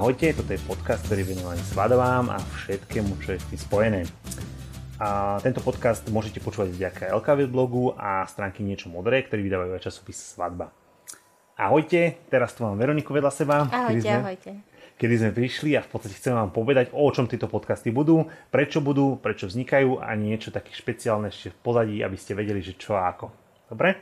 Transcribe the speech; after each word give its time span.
Ahojte, 0.00 0.32
toto 0.32 0.56
je 0.56 0.64
podcast, 0.64 1.04
ktorý 1.04 1.28
je 1.28 1.36
venovaný 1.36 1.60
svadobám 1.60 2.32
a 2.32 2.40
všetkému, 2.40 3.20
čo 3.20 3.36
je 3.36 3.38
s 3.44 3.46
tým 3.52 3.60
spojené. 3.60 4.00
A 4.96 5.36
tento 5.44 5.60
podcast 5.60 6.00
môžete 6.08 6.40
počúvať 6.40 6.72
vďaka 6.72 7.12
LKV 7.20 7.44
blogu 7.44 7.92
a 8.00 8.24
stránky 8.24 8.64
Niečo 8.64 8.88
modré, 8.88 9.20
ktorí 9.28 9.44
vydávajú 9.44 9.76
aj 9.76 9.84
časopis 9.84 10.16
Svadba. 10.16 10.72
Ahojte, 11.52 12.16
teraz 12.32 12.56
tu 12.56 12.64
mám 12.64 12.80
Veroniku 12.80 13.12
vedľa 13.12 13.28
seba. 13.28 13.68
Ahojte, 13.68 13.92
kedy 13.92 14.00
sme, 14.00 14.20
ahojte. 14.24 14.50
Kedy 14.96 15.14
sme 15.20 15.30
prišli 15.36 15.70
a 15.76 15.84
v 15.84 15.90
podstate 15.92 16.16
chcem 16.16 16.32
vám 16.32 16.48
povedať, 16.48 16.96
o 16.96 17.04
čom 17.12 17.28
tieto 17.28 17.52
podcasty 17.52 17.92
budú, 17.92 18.24
prečo 18.48 18.80
budú, 18.80 19.20
prečo 19.20 19.52
vznikajú 19.52 20.00
a 20.00 20.16
niečo 20.16 20.48
také 20.48 20.72
špeciálne 20.72 21.28
ešte 21.28 21.52
v 21.52 21.60
pozadí, 21.60 22.00
aby 22.00 22.16
ste 22.16 22.32
vedeli, 22.32 22.64
že 22.64 22.72
čo 22.72 22.96
a 22.96 23.04
ako. 23.04 23.28
Dobre? 23.68 24.00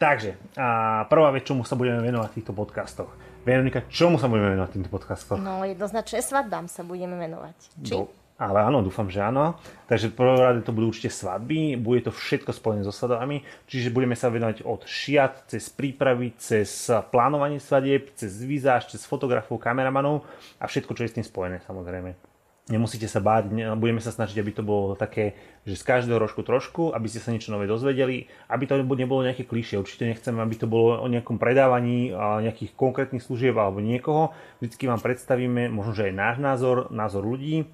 Takže, 0.00 0.56
a 0.56 1.04
prvá 1.04 1.28
vec, 1.36 1.44
čomu 1.44 1.68
sa 1.68 1.76
budeme 1.76 2.00
venovať 2.00 2.32
v 2.32 2.36
týchto 2.40 2.56
podcastoch 2.56 3.12
Veronika, 3.40 3.80
čomu 3.88 4.20
sa 4.20 4.28
budeme 4.28 4.52
venovať 4.52 4.70
týmto 4.76 4.92
podcastom? 4.92 5.40
No, 5.40 5.64
jednoznačne 5.64 6.20
svadbám 6.20 6.68
sa 6.68 6.84
budeme 6.84 7.16
venovať. 7.16 7.56
Či? 7.80 7.88
Do, 7.88 8.12
ale 8.36 8.60
áno, 8.60 8.84
dúfam, 8.84 9.08
že 9.08 9.24
áno. 9.24 9.56
Takže 9.88 10.12
prvé 10.12 10.44
rade 10.44 10.60
to 10.60 10.76
budú 10.76 10.92
určite 10.92 11.08
svadby, 11.08 11.80
bude 11.80 12.04
to 12.04 12.12
všetko 12.12 12.52
spojené 12.52 12.84
so 12.84 12.92
svadbami, 12.92 13.40
čiže 13.64 13.96
budeme 13.96 14.12
sa 14.12 14.28
venovať 14.28 14.60
od 14.68 14.84
šiat, 14.84 15.48
cez 15.48 15.72
prípravy, 15.72 16.36
cez 16.36 16.68
plánovanie 17.08 17.56
svadieb, 17.64 18.12
cez 18.12 18.44
vizáž, 18.44 18.92
cez 18.92 19.08
fotografov, 19.08 19.56
kameramanov 19.56 20.20
a 20.60 20.68
všetko, 20.68 20.92
čo 20.92 21.08
je 21.08 21.10
s 21.10 21.16
tým 21.16 21.24
spojené 21.24 21.64
samozrejme. 21.64 22.29
Nemusíte 22.70 23.10
sa 23.10 23.18
báť, 23.18 23.50
budeme 23.74 23.98
sa 23.98 24.14
snažiť, 24.14 24.38
aby 24.38 24.52
to 24.54 24.62
bolo 24.62 24.94
také, 24.94 25.34
že 25.66 25.74
z 25.74 25.82
každého 25.82 26.22
rožku 26.22 26.46
trošku, 26.46 26.94
aby 26.94 27.10
ste 27.10 27.18
sa 27.18 27.34
niečo 27.34 27.50
nové 27.50 27.66
dozvedeli, 27.66 28.30
aby 28.46 28.64
to 28.70 28.78
nebolo 28.78 29.26
nejaké 29.26 29.42
klišie. 29.42 29.74
Určite 29.82 30.06
nechcem, 30.06 30.38
aby 30.38 30.54
to 30.54 30.70
bolo 30.70 31.02
o 31.02 31.06
nejakom 31.10 31.34
predávaní 31.34 32.14
nejakých 32.14 32.78
konkrétnych 32.78 33.26
služieb 33.26 33.58
alebo 33.58 33.82
niekoho. 33.82 34.30
Vždycky 34.62 34.86
vám 34.86 35.02
predstavíme 35.02 35.66
možno, 35.66 35.98
že 35.98 36.08
aj 36.08 36.14
náš 36.14 36.36
názor, 36.38 36.94
názor 36.94 37.26
ľudí 37.26 37.66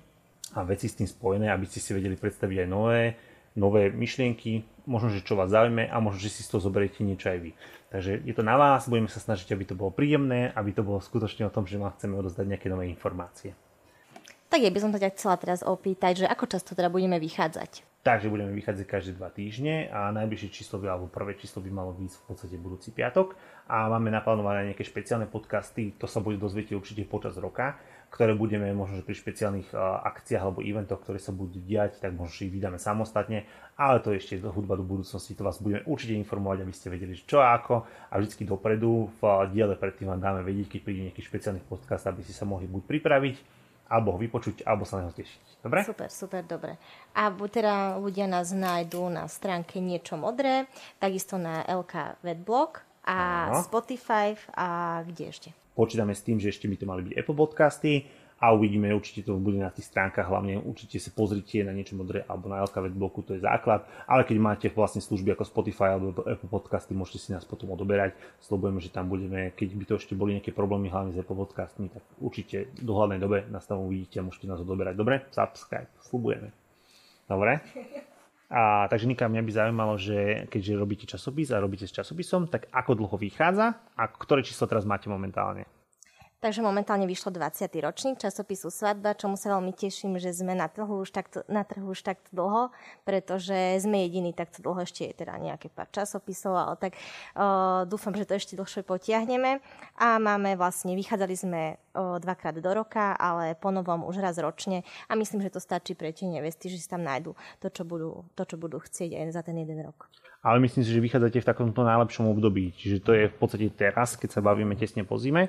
a 0.57 0.65
veci 0.65 0.89
s 0.89 0.97
tým 0.97 1.05
spojené, 1.05 1.53
aby 1.53 1.69
ste 1.69 1.85
si 1.85 1.93
vedeli 1.93 2.17
predstaviť 2.17 2.65
aj 2.65 2.69
nové, 2.73 3.21
nové 3.53 3.93
myšlienky, 3.93 4.65
možno, 4.89 5.13
že 5.13 5.21
čo 5.21 5.37
vás 5.37 5.53
zaujme 5.53 5.93
a 5.93 5.97
možno, 6.01 6.25
že 6.25 6.33
si 6.33 6.41
z 6.41 6.57
toho 6.57 6.65
zoberiete 6.65 7.05
niečo 7.05 7.29
aj 7.29 7.39
vy. 7.45 7.51
Takže 7.93 8.25
je 8.25 8.33
to 8.33 8.41
na 8.41 8.57
vás, 8.57 8.89
budeme 8.89 9.13
sa 9.13 9.21
snažiť, 9.21 9.53
aby 9.53 9.65
to 9.69 9.77
bolo 9.77 9.93
príjemné, 9.93 10.57
aby 10.57 10.73
to 10.73 10.81
bolo 10.81 11.05
skutočne 11.05 11.45
o 11.45 11.53
tom, 11.53 11.69
že 11.69 11.77
vám 11.77 11.93
chceme 12.01 12.17
odozdať 12.17 12.49
nejaké 12.49 12.73
nové 12.73 12.89
informácie. 12.89 13.53
Tak 14.57 14.65
ja 14.65 14.73
by 14.73 14.81
som 14.81 14.89
sa 14.89 14.97
ťa 14.97 15.13
chcela 15.13 15.37
teraz 15.37 15.61
opýtať, 15.61 16.25
že 16.25 16.33
ako 16.33 16.49
často 16.49 16.73
teda 16.73 16.89
budeme 16.89 17.21
vychádzať? 17.21 18.01
Takže 18.01 18.33
budeme 18.33 18.57
vychádzať 18.57 18.89
každé 18.89 19.13
dva 19.21 19.29
týždne 19.29 19.93
a 19.93 20.09
najbližšie 20.17 20.49
číslo 20.49 20.81
by, 20.81 20.89
alebo 20.89 21.13
prvé 21.13 21.37
číslo 21.37 21.61
by 21.61 21.69
malo 21.69 21.93
byť 21.93 22.09
v 22.17 22.23
podstate 22.25 22.57
budúci 22.57 22.89
piatok. 22.89 23.37
A 23.69 23.93
máme 23.93 24.09
naplánované 24.09 24.73
nejaké 24.73 24.81
špeciálne 24.81 25.29
podcasty, 25.29 25.93
to 26.01 26.09
sa 26.09 26.25
bude 26.25 26.41
dozviete 26.41 26.73
určite 26.73 27.05
počas 27.05 27.37
roka, 27.37 27.77
ktoré 28.09 28.33
budeme 28.33 28.73
možno, 28.73 29.05
pri 29.05 29.13
špeciálnych 29.13 29.77
akciách 29.77 30.41
alebo 30.41 30.65
eventoch, 30.65 31.05
ktoré 31.05 31.21
sa 31.21 31.37
budú 31.37 31.61
diať, 31.61 32.01
tak 32.01 32.17
možno, 32.17 32.49
ich 32.49 32.49
vydáme 32.49 32.81
samostatne, 32.81 33.45
ale 33.77 34.01
to 34.01 34.17
je 34.17 34.25
ešte 34.25 34.35
hudba 34.41 34.81
do 34.81 34.89
budúcnosti, 34.89 35.37
to 35.37 35.45
vás 35.45 35.61
budeme 35.61 35.85
určite 35.85 36.17
informovať, 36.17 36.65
aby 36.65 36.73
ste 36.73 36.89
vedeli, 36.89 37.13
čo 37.13 37.45
a 37.45 37.53
ako. 37.61 37.85
A 38.09 38.17
vždycky 38.17 38.49
dopredu 38.49 39.13
v 39.21 39.53
diele 39.53 39.77
predtým 39.77 40.09
vám 40.17 40.25
dáme 40.25 40.41
vedieť, 40.41 40.73
keď 40.73 40.81
príde 40.81 41.13
nejaký 41.13 41.21
špeciálny 41.21 41.61
podcast, 41.69 42.09
aby 42.09 42.25
ste 42.25 42.33
sa 42.33 42.49
mohli 42.49 42.65
buď 42.65 42.89
pripraviť, 42.89 43.66
alebo 43.87 44.15
ho 44.15 44.19
vypočuť, 44.19 44.67
alebo 44.67 44.83
sa 44.83 44.99
na 44.99 45.11
ho 45.11 45.15
tešiť. 45.15 45.63
Dobre? 45.63 45.87
Super, 45.87 46.11
super, 46.11 46.43
dobre. 46.43 46.79
A 47.15 47.31
teda 47.31 47.99
ľudia 47.99 48.27
nás 48.27 48.51
nájdú 48.51 49.07
na 49.11 49.31
stránke 49.31 49.79
Niečo 49.79 50.19
modré, 50.19 50.67
takisto 50.99 51.39
na 51.39 51.63
LK 51.67 52.23
Vedblog 52.23 52.83
a 53.07 53.51
Aha. 53.51 53.63
Spotify 53.63 54.35
a 54.55 55.01
kde 55.07 55.25
ešte? 55.31 55.49
Počítame 55.77 56.17
s 56.17 56.25
tým, 56.25 56.41
že 56.41 56.51
ešte 56.51 56.67
by 56.67 56.77
to 56.81 56.87
mali 56.89 57.03
byť 57.07 57.13
Apple 57.21 57.37
podcasty, 57.37 58.09
a 58.37 58.53
uvidíme, 58.53 58.93
určite 58.93 59.25
to 59.25 59.41
bude 59.41 59.57
na 59.57 59.73
tých 59.73 59.89
stránkach, 59.89 60.29
hlavne 60.29 60.61
určite 60.61 61.01
si 61.01 61.09
pozrite 61.09 61.65
na 61.65 61.73
niečo 61.73 61.97
modré 61.97 62.21
alebo 62.29 62.53
na 62.53 62.61
LKV 62.69 62.93
bloku, 62.93 63.25
to 63.25 63.33
je 63.33 63.41
základ, 63.41 63.89
ale 64.05 64.29
keď 64.29 64.37
máte 64.37 64.67
vlastne 64.69 65.01
služby 65.01 65.33
ako 65.33 65.49
Spotify 65.49 65.97
alebo 65.97 66.21
Apple 66.21 66.53
Podcasty, 66.53 66.93
môžete 66.93 67.19
si 67.19 67.29
nás 67.33 67.49
potom 67.49 67.73
odoberať, 67.73 68.13
slobujeme, 68.45 68.77
že 68.85 68.93
tam 68.93 69.09
budeme, 69.09 69.57
keď 69.57 69.69
by 69.73 69.85
to 69.89 69.95
ešte 69.97 70.13
boli 70.13 70.37
nejaké 70.37 70.53
problémy 70.53 70.93
hlavne 70.93 71.17
s 71.17 71.21
Apple 71.21 71.33
Podcastmi, 71.33 71.89
tak 71.89 72.05
určite 72.21 72.69
do 72.77 72.93
hľadnej 72.93 73.21
dobe 73.25 73.49
nás 73.49 73.65
tam 73.65 73.81
uvidíte 73.89 74.21
a 74.21 74.27
môžete 74.29 74.53
nás 74.53 74.61
odoberať. 74.61 75.01
Dobre? 75.01 75.25
Subscribe, 75.33 75.89
slubujeme. 76.05 76.53
Dobre? 77.25 77.65
A, 78.47 78.87
takže 78.87 79.11
Nika, 79.11 79.27
mňa 79.27 79.43
by 79.43 79.53
zaujímalo, 79.53 79.99
že 79.99 80.47
keďže 80.47 80.79
robíte 80.79 81.07
časopis 81.09 81.51
a 81.51 81.59
robíte 81.59 81.89
s 81.89 81.97
časopisom, 81.97 82.47
tak 82.47 82.71
ako 82.71 82.95
dlho 82.95 83.17
vychádza 83.19 83.75
a 83.97 84.03
ktoré 84.07 84.47
číslo 84.47 84.71
teraz 84.71 84.87
máte 84.87 85.11
momentálne? 85.11 85.67
Takže 86.37 86.61
momentálne 86.61 87.09
vyšlo 87.09 87.33
20. 87.33 87.65
ročník 87.81 88.21
časopisu 88.21 88.69
Svadba, 88.69 89.17
čomu 89.17 89.41
sa 89.41 89.57
veľmi 89.57 89.73
teším, 89.73 90.21
že 90.21 90.37
sme 90.37 90.53
na 90.53 90.69
trhu 90.69 91.01
už 91.01 91.09
takto, 91.09 91.41
na 91.49 91.65
trhu 91.65 91.97
už 91.97 92.05
takto 92.05 92.29
dlho, 92.29 92.69
pretože 93.09 93.57
sme 93.81 94.05
jediní 94.05 94.37
takto 94.37 94.61
dlho, 94.61 94.85
ešte 94.85 95.09
je 95.09 95.25
teda 95.25 95.33
nejaké 95.41 95.73
pár 95.73 95.89
časopisov, 95.89 96.53
ale 96.53 96.77
tak 96.77 96.93
uh, 97.41 97.89
dúfam, 97.89 98.13
že 98.13 98.29
to 98.29 98.37
ešte 98.37 98.53
dlhšie 98.53 98.85
potiahneme. 98.85 99.65
A 99.97 100.21
máme 100.21 100.61
vlastne, 100.61 100.93
vychádzali 100.93 101.35
sme 101.41 101.81
uh, 101.97 102.21
dvakrát 102.21 102.61
do 102.61 102.69
roka, 102.69 103.17
ale 103.17 103.57
po 103.57 103.73
novom 103.73 104.05
už 104.05 104.21
raz 104.21 104.37
ročne 104.37 104.85
a 105.09 105.17
myslím, 105.17 105.41
že 105.41 105.57
to 105.57 105.61
stačí 105.65 105.97
pre 105.97 106.13
tie 106.13 106.29
nevesty, 106.29 106.69
že 106.69 106.85
si 106.85 106.89
tam 106.93 107.01
nájdu 107.01 107.33
to, 107.65 107.73
čo 107.73 107.89
budú, 107.89 108.29
to, 108.37 108.45
čo 108.45 108.61
budú 108.61 108.77
chcieť 108.77 109.25
aj 109.25 109.33
za 109.33 109.41
ten 109.41 109.57
jeden 109.57 109.81
rok. 109.81 110.13
Ale 110.45 110.61
myslím 110.61 110.85
si, 110.85 110.93
že 110.93 111.01
vychádzate 111.01 111.41
v 111.41 111.49
takomto 111.49 111.81
najlepšom 111.81 112.29
období, 112.29 112.77
čiže 112.77 113.01
to 113.01 113.17
je 113.17 113.25
v 113.33 113.37
podstate 113.41 113.73
teraz, 113.73 114.21
keď 114.21 114.37
sa 114.37 114.45
bavíme 114.45 114.77
tesne 114.77 115.01
po 115.01 115.17
zime 115.17 115.49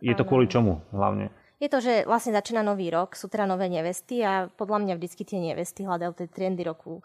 je 0.00 0.14
to 0.16 0.24
kvôli 0.24 0.48
čomu 0.48 0.80
hlavne? 0.90 1.30
Je 1.60 1.68
to, 1.68 1.84
že 1.84 2.08
vlastne 2.08 2.32
začína 2.32 2.64
nový 2.64 2.88
rok, 2.88 3.12
sú 3.12 3.28
teda 3.28 3.44
nové 3.44 3.68
nevesty 3.68 4.24
a 4.24 4.48
podľa 4.48 4.80
mňa 4.80 4.94
vždycky 4.96 5.28
tie 5.28 5.36
nevesty 5.44 5.84
hľadajú 5.84 6.16
tie 6.16 6.32
trendy 6.32 6.64
roku, 6.64 7.04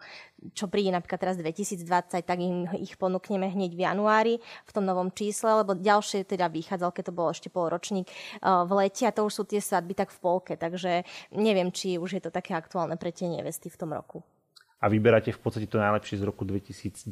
čo 0.56 0.64
príde 0.64 0.88
napríklad 0.96 1.20
teraz 1.20 1.36
2020, 1.36 1.84
tak 2.24 2.38
im 2.40 2.64
ich 2.80 2.96
ponúkneme 2.96 3.52
hneď 3.52 3.76
v 3.76 3.84
januári 3.84 4.34
v 4.40 4.70
tom 4.72 4.88
novom 4.88 5.12
čísle, 5.12 5.60
lebo 5.60 5.76
ďalšie 5.76 6.24
teda 6.24 6.48
vychádzal, 6.48 6.88
keď 6.88 7.04
to 7.04 7.12
bolo 7.12 7.36
ešte 7.36 7.52
polročník 7.52 8.08
eh, 8.08 8.48
v 8.64 8.70
lete 8.80 9.04
a 9.04 9.12
to 9.12 9.28
už 9.28 9.32
sú 9.36 9.42
tie 9.44 9.60
svadby 9.60 9.92
tak 9.92 10.08
v 10.08 10.24
polke, 10.24 10.56
takže 10.56 11.04
neviem, 11.36 11.68
či 11.68 12.00
už 12.00 12.16
je 12.16 12.22
to 12.24 12.32
také 12.32 12.56
aktuálne 12.56 12.96
pre 12.96 13.12
tie 13.12 13.28
nevesty 13.28 13.68
v 13.68 13.76
tom 13.76 13.92
roku 13.92 14.24
a 14.76 14.92
vyberáte 14.92 15.32
v 15.32 15.40
podstate 15.40 15.64
to 15.64 15.80
najlepšie 15.80 16.20
z 16.20 16.24
roku 16.28 16.44
2019. 16.44 17.08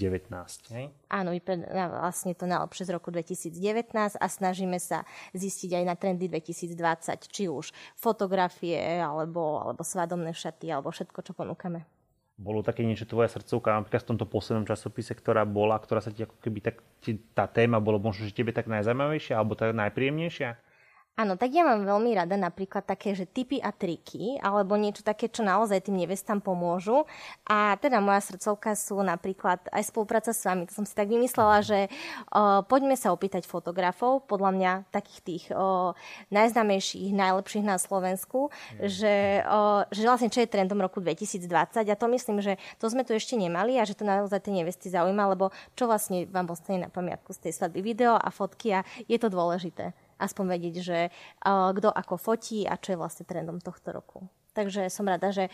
Hej? 0.76 0.92
Áno, 1.08 1.32
vyberáme 1.32 1.97
vlastne 1.97 2.36
to 2.36 2.44
najlepšie 2.44 2.84
z 2.84 2.91
roku 2.92 3.08
2019 3.08 4.20
a 4.20 4.26
snažíme 4.28 4.76
sa 4.76 5.08
zistiť 5.32 5.80
aj 5.80 5.84
na 5.88 5.94
trendy 5.97 6.28
2020, 6.28 6.76
či 7.25 7.48
už 7.48 7.72
fotografie, 7.97 8.76
alebo, 9.00 9.64
alebo 9.64 9.80
svadobné 9.80 10.36
šaty, 10.36 10.69
alebo 10.69 10.92
všetko, 10.92 11.19
čo 11.25 11.32
ponúkame. 11.32 11.88
Bolo 12.34 12.66
také 12.66 12.82
niečo 12.82 13.06
tvoja 13.06 13.30
srdcovka 13.30 13.78
napríklad 13.78 14.02
v 14.02 14.10
tomto 14.10 14.26
poslednom 14.26 14.66
časopise, 14.66 15.14
ktorá 15.14 15.46
bola, 15.46 15.78
ktorá 15.78 16.02
sa 16.02 16.10
ti 16.10 16.26
ako 16.26 16.34
keby 16.42 16.58
tak, 16.66 16.82
tá 17.31 17.46
téma 17.46 17.78
bolo 17.78 18.02
možno, 18.02 18.26
že 18.26 18.34
tebe 18.34 18.50
tak 18.50 18.66
najzaujímavejšia 18.66 19.38
alebo 19.38 19.54
tak 19.54 19.70
najpríjemnejšia? 19.70 20.74
Áno, 21.14 21.38
tak 21.38 21.54
ja 21.54 21.62
mám 21.62 21.86
veľmi 21.86 22.10
rada 22.19 22.34
napríklad 22.34 22.82
také, 22.82 23.14
že 23.14 23.22
typy 23.22 23.62
a 23.62 23.70
triky, 23.70 24.34
alebo 24.42 24.75
niečo 24.75 25.06
také, 25.06 25.30
čo 25.30 25.47
naozaj 25.47 25.86
tým 25.86 26.02
nevestám 26.02 26.42
pomôžu. 26.42 27.06
A 27.47 27.78
teda 27.78 28.02
moja 28.02 28.19
srdcovka 28.19 28.75
sú 28.75 28.98
napríklad 28.98 29.62
aj 29.70 29.94
spolupráca 29.94 30.34
s 30.34 30.42
vami. 30.42 30.66
To 30.66 30.75
som 30.75 30.82
si 30.82 30.91
tak 30.91 31.06
vymyslela, 31.06 31.62
že 31.62 31.86
o, 32.34 32.66
poďme 32.66 32.98
sa 32.98 33.14
opýtať 33.14 33.47
fotografov, 33.47 34.26
podľa 34.26 34.50
mňa 34.58 34.72
takých 34.91 35.20
tých 35.22 35.44
o, 35.54 35.94
najznámejších, 36.34 37.14
najlepších 37.14 37.62
na 37.62 37.78
Slovensku, 37.78 38.50
mm. 38.50 38.91
že, 38.91 39.46
o, 39.46 39.86
že 39.94 40.02
vlastne 40.02 40.34
čo 40.34 40.42
je 40.42 40.50
trendom 40.50 40.82
roku 40.82 40.98
2020. 40.98 41.46
A 41.78 41.94
to 41.94 42.10
myslím, 42.10 42.42
že 42.42 42.58
to 42.82 42.91
sme 42.91 43.06
tu 43.06 43.14
ešte 43.14 43.38
nemali 43.38 43.78
a 43.78 43.86
že 43.86 43.94
to 43.94 44.02
naozaj 44.02 44.42
tie 44.42 44.50
nevesty 44.50 44.91
zaujíma, 44.91 45.31
lebo 45.31 45.55
čo 45.78 45.87
vlastne 45.87 46.26
vám 46.26 46.50
ostane 46.50 46.82
na 46.82 46.90
pamiatku 46.90 47.31
z 47.31 47.46
tej 47.46 47.52
svadby 47.55 47.87
video 47.87 48.19
a 48.19 48.34
fotky 48.34 48.75
a 48.75 48.82
je 49.06 49.14
to 49.14 49.31
dôležité 49.31 49.94
aspoň 50.19 50.44
vedieť, 50.58 50.76
že 50.82 50.99
kto 51.44 51.88
ako 51.90 52.14
fotí 52.19 52.64
a 52.64 52.78
čo 52.78 52.94
je 52.94 53.00
vlastne 53.00 53.25
trendom 53.26 53.58
tohto 53.58 53.90
roku. 53.94 54.26
Takže 54.55 54.87
som 54.87 55.11
rada, 55.11 55.34
že 55.34 55.50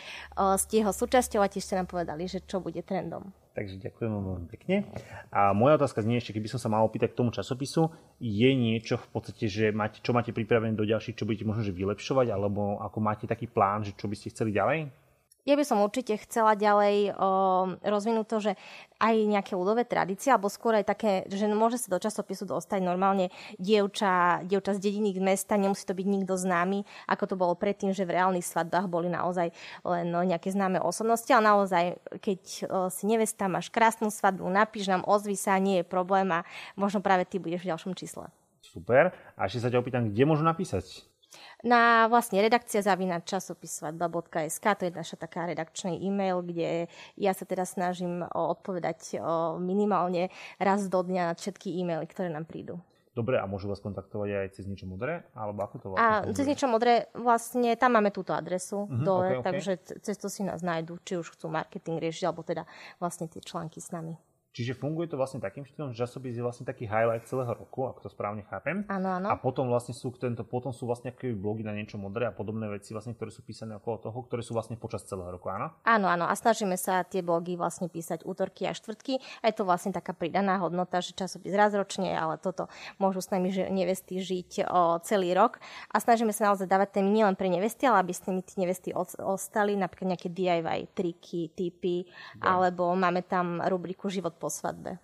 ste 0.61 0.85
jeho 0.85 0.93
súčasťou 0.93 1.41
a 1.41 1.49
tiež 1.49 1.65
ste 1.65 1.79
nám 1.81 1.89
povedali, 1.89 2.29
že 2.29 2.45
čo 2.45 2.61
bude 2.61 2.85
trendom. 2.85 3.33
Takže 3.51 3.81
ďakujem 3.81 4.13
veľmi 4.13 4.49
pekne. 4.53 4.87
A 5.33 5.51
moja 5.57 5.81
otázka 5.81 6.05
znie 6.05 6.21
ešte, 6.21 6.37
keby 6.37 6.53
som 6.53 6.61
sa 6.61 6.69
mal 6.71 6.85
opýtať 6.87 7.17
k 7.17 7.19
tomu 7.19 7.33
časopisu, 7.35 7.91
je 8.21 8.51
niečo 8.53 9.01
v 9.01 9.09
podstate, 9.11 9.49
že 9.49 9.73
máte, 9.73 10.05
čo 10.05 10.13
máte 10.13 10.37
pripravené 10.37 10.77
do 10.77 10.87
ďalších, 10.87 11.17
čo 11.17 11.27
budete 11.27 11.49
možno 11.49 11.67
že 11.67 11.75
vylepšovať, 11.75 12.31
alebo 12.31 12.79
ako 12.79 12.99
máte 13.03 13.25
taký 13.25 13.49
plán, 13.49 13.83
že 13.83 13.97
čo 13.97 14.07
by 14.07 14.15
ste 14.15 14.31
chceli 14.31 14.53
ďalej? 14.55 14.93
Ja 15.49 15.57
by 15.57 15.65
som 15.65 15.81
určite 15.81 16.21
chcela 16.21 16.53
ďalej 16.53 17.17
o, 17.17 17.29
rozvinúť 17.81 18.27
to, 18.29 18.39
že 18.51 18.53
aj 19.01 19.15
nejaké 19.25 19.57
ľudové 19.57 19.89
tradície, 19.89 20.29
alebo 20.29 20.53
skôr 20.53 20.77
aj 20.77 20.85
také, 20.85 21.25
že 21.33 21.49
môže 21.49 21.81
sa 21.81 21.89
do 21.89 21.99
časopisu 21.99 22.45
dostať 22.45 22.85
normálne 22.85 23.33
dievča, 23.57 24.45
dievča 24.45 24.77
z 24.77 24.85
dediny 24.85 25.17
mesta, 25.17 25.57
nemusí 25.57 25.89
to 25.89 25.97
byť 25.97 26.07
nikto 26.07 26.37
známy, 26.37 26.85
ako 27.09 27.25
to 27.25 27.35
bolo 27.41 27.57
predtým, 27.57 27.97
že 27.97 28.05
v 28.05 28.21
reálnych 28.21 28.45
svadbách 28.45 28.87
boli 28.93 29.09
naozaj 29.09 29.51
len 29.89 30.13
no, 30.13 30.21
nejaké 30.21 30.53
známe 30.53 30.77
osobnosti, 30.77 31.33
ale 31.33 31.49
naozaj, 31.49 31.85
keď 32.21 32.41
o, 32.41 32.57
si 32.93 33.09
nevesta, 33.09 33.49
máš 33.49 33.73
krásnu 33.73 34.13
svadbu, 34.13 34.45
napíš 34.53 34.93
nám, 34.93 35.09
ozvi 35.09 35.35
sa, 35.41 35.57
nie 35.57 35.81
je 35.81 35.89
problém 35.89 36.29
a 36.31 36.45
možno 36.77 37.01
práve 37.01 37.25
ty 37.25 37.41
budeš 37.41 37.65
v 37.65 37.73
ďalšom 37.73 37.97
čísle. 37.97 38.29
Super. 38.61 39.11
A 39.35 39.49
ešte 39.49 39.67
sa 39.67 39.73
ťa 39.73 39.81
opýtam, 39.83 40.07
kde 40.07 40.25
môžu 40.29 40.47
napísať? 40.47 41.10
Na 41.63 42.09
vlastne 42.09 42.41
redakcia 42.43 42.83
zavínať 42.83 43.23
časopisvadba.sk, 43.27 44.65
to 44.77 44.83
je 44.89 44.93
naša 44.93 45.17
taká 45.21 45.47
redakčný 45.47 46.01
e-mail, 46.01 46.43
kde 46.43 46.89
ja 47.15 47.33
sa 47.37 47.45
teda 47.45 47.69
snažím 47.69 48.25
odpovedať 48.27 49.21
minimálne 49.61 50.33
raz 50.59 50.89
do 50.89 51.01
dňa 51.05 51.23
na 51.31 51.35
všetky 51.37 51.71
e-maily, 51.81 52.09
ktoré 52.09 52.33
nám 52.33 52.49
prídu. 52.49 52.81
Dobre, 53.11 53.43
a 53.43 53.45
môžu 53.45 53.67
vás 53.67 53.83
kontaktovať 53.83 54.29
aj 54.47 54.49
cez 54.55 54.65
niečo 54.71 54.87
modré? 54.87 55.27
Alebo 55.35 55.67
ako 55.67 55.77
to 55.83 55.87
vlastne 55.91 56.31
A 56.31 56.31
cez 56.31 56.47
niečo 56.47 56.71
modré, 56.71 57.11
vlastne 57.19 57.75
tam 57.75 57.99
máme 57.99 58.15
túto 58.15 58.31
adresu 58.31 58.87
uh-huh, 58.87 59.03
dole, 59.03 59.27
okay, 59.27 59.37
okay. 59.37 59.47
takže 59.51 59.73
cez 59.99 60.15
to 60.15 60.31
si 60.31 60.47
nás 60.47 60.63
nájdu, 60.63 60.95
či 61.03 61.19
už 61.19 61.35
chcú 61.35 61.51
marketing 61.51 61.99
riešiť, 61.99 62.25
alebo 62.31 62.47
teda 62.47 62.63
vlastne 63.03 63.27
tie 63.27 63.43
články 63.43 63.83
s 63.83 63.91
nami. 63.91 64.15
Čiže 64.51 64.75
funguje 64.75 65.07
to 65.07 65.15
vlastne 65.15 65.39
takým 65.39 65.63
štýlom, 65.63 65.95
že 65.95 66.03
časopis 66.03 66.35
je 66.35 66.43
vlastne 66.43 66.67
taký 66.67 66.91
highlight 66.91 67.23
celého 67.23 67.55
roku, 67.55 67.87
ak 67.87 68.03
to 68.03 68.11
správne 68.11 68.43
chápem. 68.51 68.83
Áno, 68.91 69.23
áno. 69.23 69.31
A 69.31 69.39
potom 69.39 69.71
vlastne 69.71 69.95
sú 69.95 70.11
tento, 70.19 70.43
potom 70.43 70.75
sú 70.75 70.91
vlastne 70.91 71.15
nejaké 71.15 71.39
blogy 71.39 71.63
na 71.63 71.71
niečo 71.71 72.03
modré 72.03 72.27
a 72.27 72.35
podobné 72.35 72.67
veci, 72.67 72.91
vlastne, 72.91 73.15
ktoré 73.15 73.31
sú 73.31 73.47
písané 73.47 73.79
okolo 73.79 74.11
toho, 74.11 74.19
ktoré 74.27 74.43
sú 74.43 74.59
vlastne 74.59 74.75
počas 74.75 75.07
celého 75.07 75.31
roku, 75.31 75.47
áno? 75.55 75.71
Áno, 75.87 76.11
áno. 76.11 76.27
A 76.27 76.35
snažíme 76.35 76.75
sa 76.75 77.07
tie 77.07 77.23
blogy 77.23 77.55
vlastne 77.55 77.87
písať 77.87 78.27
útorky 78.27 78.67
a 78.67 78.75
štvrtky. 78.75 79.23
A 79.47 79.51
je 79.51 79.55
to 79.55 79.63
vlastne 79.63 79.95
taká 79.95 80.11
pridaná 80.19 80.59
hodnota, 80.59 80.99
že 80.99 81.15
časopis 81.15 81.55
raz 81.55 81.71
ročne, 81.71 82.11
ale 82.11 82.35
toto 82.43 82.67
môžu 82.99 83.23
s 83.23 83.31
nami 83.31 83.55
že 83.55 83.71
nevesty 83.71 84.19
žiť 84.19 84.67
o 84.67 84.99
celý 85.07 85.31
rok. 85.31 85.63
A 85.95 86.03
snažíme 86.03 86.35
sa 86.35 86.51
naozaj 86.51 86.67
dávať 86.67 86.99
témy 86.99 87.23
nielen 87.23 87.39
pre 87.39 87.47
nevesty, 87.47 87.87
ale 87.87 88.03
aby 88.03 88.11
s 88.11 88.27
nimi 88.27 88.43
tí 88.43 88.59
nevesty 88.59 88.91
ostali, 89.23 89.79
napríklad 89.79 90.19
nejaké 90.19 90.27
DIY 90.27 90.91
triky, 90.91 91.55
typy, 91.55 92.03
alebo 92.43 92.91
máme 92.99 93.23
tam 93.23 93.63
rubriku 93.63 94.11
Život 94.11 94.40
po 94.41 94.49
svadbe. 94.49 94.97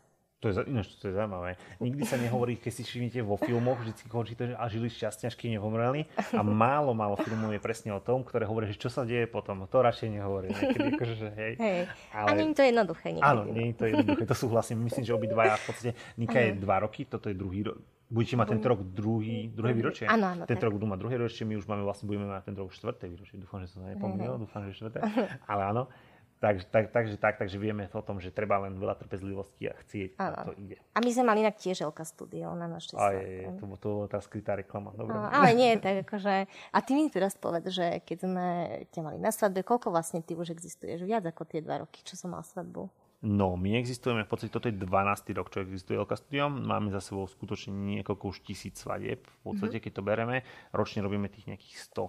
To 0.45 0.53
je, 0.53 0.69
ináč, 0.69 1.01
to 1.01 1.09
je 1.09 1.17
zaujímavé. 1.17 1.57
Nikdy 1.81 2.05
sa 2.05 2.21
nehovorí, 2.21 2.61
keď 2.61 2.73
si 2.77 2.83
všimnete 2.85 3.25
vo 3.25 3.41
filmoch, 3.41 3.81
vždy 3.81 4.05
končí 4.05 4.37
to, 4.37 4.53
že 4.53 4.55
a 4.55 4.69
žili 4.69 4.93
šťastne, 4.93 5.33
až 5.33 5.35
kým 5.35 5.57
nepomreli. 5.57 6.05
A 6.37 6.45
málo, 6.45 6.93
málo 6.93 7.17
filmov 7.17 7.57
je 7.57 7.61
presne 7.61 7.89
o 7.97 8.05
tom, 8.05 8.21
ktoré 8.21 8.45
hovorí, 8.45 8.69
že 8.69 8.77
čo 8.77 8.93
sa 8.93 9.09
deje 9.09 9.25
potom. 9.25 9.65
To 9.65 9.77
radšej 9.81 10.13
nehovorí. 10.13 10.53
Niekedy 10.53 10.89
akože, 10.93 11.15
že 11.17 11.29
hej. 11.41 11.53
hej. 11.57 11.81
Ale... 12.13 12.27
A 12.29 12.31
nie 12.37 12.53
je 12.53 12.57
to 12.57 12.65
jednoduché. 12.69 13.07
Niekedy. 13.17 13.33
Áno, 13.33 13.43
nie 13.49 13.65
je 13.73 13.75
to 13.81 13.85
jednoduché. 13.89 14.23
To 14.29 14.37
súhlasím. 14.37 14.77
Myslím, 14.85 15.05
že 15.09 15.17
obidvaja 15.17 15.57
v 15.57 15.65
podstate. 15.73 15.93
Nika 16.21 16.39
je 16.39 16.51
dva 16.61 16.85
roky, 16.85 17.09
toto 17.09 17.33
je 17.33 17.35
druhý 17.35 17.65
rok. 17.65 17.81
Budete 18.07 18.39
mať 18.39 18.49
tento 18.55 18.67
rok 18.71 18.81
druhý, 18.87 19.51
druhé 19.51 19.73
výročie? 19.75 20.07
Áno, 20.07 20.31
áno. 20.31 20.43
Tento 20.47 20.63
rok 20.63 20.79
budú 20.79 20.87
mať 20.87 20.99
druhé 21.01 21.19
výročie, 21.19 21.43
my 21.43 21.59
už 21.59 21.67
máme 21.67 21.83
vlastne, 21.83 22.07
budeme 22.07 22.31
mať 22.31 22.53
tento 22.53 22.63
rok 22.63 22.71
štvrté 22.71 23.11
výročie. 23.11 23.35
Dúfam, 23.35 23.59
že 23.65 23.73
som 23.73 23.83
sa 23.83 23.91
nepomýlil, 23.91 24.39
dúfam, 24.39 24.63
že 24.69 24.79
štvrté. 24.79 25.03
Ale 25.51 25.63
áno. 25.75 25.91
Tak, 26.37 26.69
tak, 26.69 26.93
takže 26.93 27.17
tak, 27.17 27.41
takže 27.41 27.57
vieme 27.57 27.89
o 27.89 28.03
tom, 28.05 28.21
že 28.21 28.29
treba 28.29 28.61
len 28.61 28.77
veľa 28.77 29.01
trpezlivosti 29.01 29.73
a 29.73 29.75
chcieť 29.81 30.21
a 30.21 30.45
to 30.45 30.53
ide. 30.61 30.77
A 30.93 31.01
my 31.01 31.09
sme 31.09 31.25
mali 31.33 31.41
inak 31.41 31.57
tiež 31.57 31.81
Elka 31.81 32.05
studio 32.05 32.53
na 32.53 32.69
našej 32.69 32.93
A 32.93 33.17
je, 33.17 33.49
to, 33.57 33.65
to 33.81 33.89
bola 33.89 34.07
tá 34.07 34.21
skrytá 34.21 34.53
reklama. 34.53 34.93
Dobre. 34.93 35.17
No, 35.17 35.33
ale 35.33 35.57
nie, 35.57 35.73
tak 35.81 36.05
akože... 36.05 36.45
A 36.77 36.79
ty 36.85 36.93
mi 36.93 37.09
teraz 37.09 37.41
povedz, 37.41 37.73
že 37.73 38.05
keď 38.05 38.19
sme 38.29 38.47
ťa 38.93 39.01
mali 39.01 39.17
na 39.17 39.33
svadbe, 39.33 39.65
koľko 39.65 39.89
vlastne 39.89 40.21
ty 40.21 40.37
už 40.37 40.53
existuješ? 40.53 41.09
Viac 41.09 41.25
ako 41.25 41.49
tie 41.49 41.65
dva 41.65 41.81
roky, 41.81 42.05
čo 42.05 42.21
som 42.21 42.37
mal 42.37 42.45
svadbu. 42.45 42.85
No, 43.27 43.59
my 43.59 43.75
existujeme, 43.75 44.23
v 44.23 44.31
podstate 44.31 44.55
toto 44.55 44.71
je 44.71 44.79
12. 44.79 45.35
rok, 45.35 45.51
čo 45.51 45.59
existuje 45.59 45.99
Elka 45.99 46.15
Studio. 46.15 46.47
Máme 46.47 46.95
za 46.95 47.03
sebou 47.03 47.27
skutočne 47.27 47.75
niekoľko 47.75 48.31
už 48.31 48.47
tisíc 48.47 48.79
svadieb. 48.79 49.27
V 49.43 49.51
podstate, 49.51 49.83
mm-hmm. 49.83 49.83
keď 49.83 49.93
to 49.99 50.03
bereme, 50.07 50.37
ročne 50.71 51.03
robíme 51.03 51.27
tých 51.27 51.51
nejakých 51.51 51.91
100, 51.91 52.07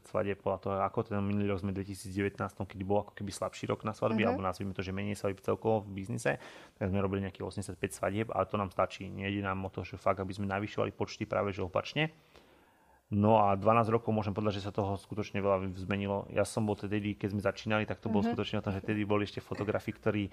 110 0.00 0.08
svadieb 0.08 0.40
podľa 0.40 0.58
toho, 0.64 0.74
ako 0.80 1.12
ten 1.12 1.20
minulý 1.20 1.52
rok 1.52 1.60
sme 1.60 1.76
2019, 1.76 2.40
keď 2.40 2.80
bol 2.88 3.04
ako 3.04 3.12
keby 3.12 3.36
slabší 3.36 3.68
rok 3.68 3.84
na 3.84 3.92
svadby, 3.92 4.24
mm-hmm. 4.24 4.32
alebo 4.32 4.48
nazvime 4.48 4.72
to, 4.72 4.80
že 4.80 4.96
menej 4.96 5.20
svadieb 5.20 5.44
celkovo 5.44 5.84
v 5.84 5.92
biznise, 5.92 6.40
tak 6.80 6.88
sme 6.88 7.04
robili 7.04 7.28
nejakých 7.28 7.44
85 7.76 7.76
svadieb, 7.92 8.32
ale 8.32 8.48
to 8.48 8.56
nám 8.56 8.72
stačí. 8.72 9.12
Nejde 9.12 9.44
nám 9.44 9.60
o 9.60 9.68
to, 9.68 9.84
že 9.84 10.00
fakt, 10.00 10.24
aby 10.24 10.32
sme 10.32 10.48
navyšovali 10.48 10.88
počty 10.96 11.28
práve 11.28 11.52
že 11.52 11.60
opačne 11.60 12.16
No 13.06 13.38
a 13.38 13.54
12 13.54 13.86
rokov 13.86 14.10
môžem 14.10 14.34
povedať, 14.34 14.58
že 14.58 14.66
sa 14.66 14.74
toho 14.74 14.98
skutočne 14.98 15.38
veľa 15.38 15.70
zmenilo. 15.78 16.26
Ja 16.34 16.42
som 16.42 16.66
bol 16.66 16.74
tedy, 16.74 17.14
keď 17.14 17.38
sme 17.38 17.42
začínali, 17.42 17.84
tak 17.86 18.02
to 18.02 18.10
bolo 18.10 18.26
mm-hmm. 18.26 18.34
skutočne 18.34 18.58
o 18.58 18.64
tom, 18.66 18.74
že 18.74 18.82
tedy 18.82 19.06
boli 19.06 19.22
ešte 19.22 19.38
fotografii, 19.38 19.94
ktorí 19.94 20.22
e, 20.26 20.30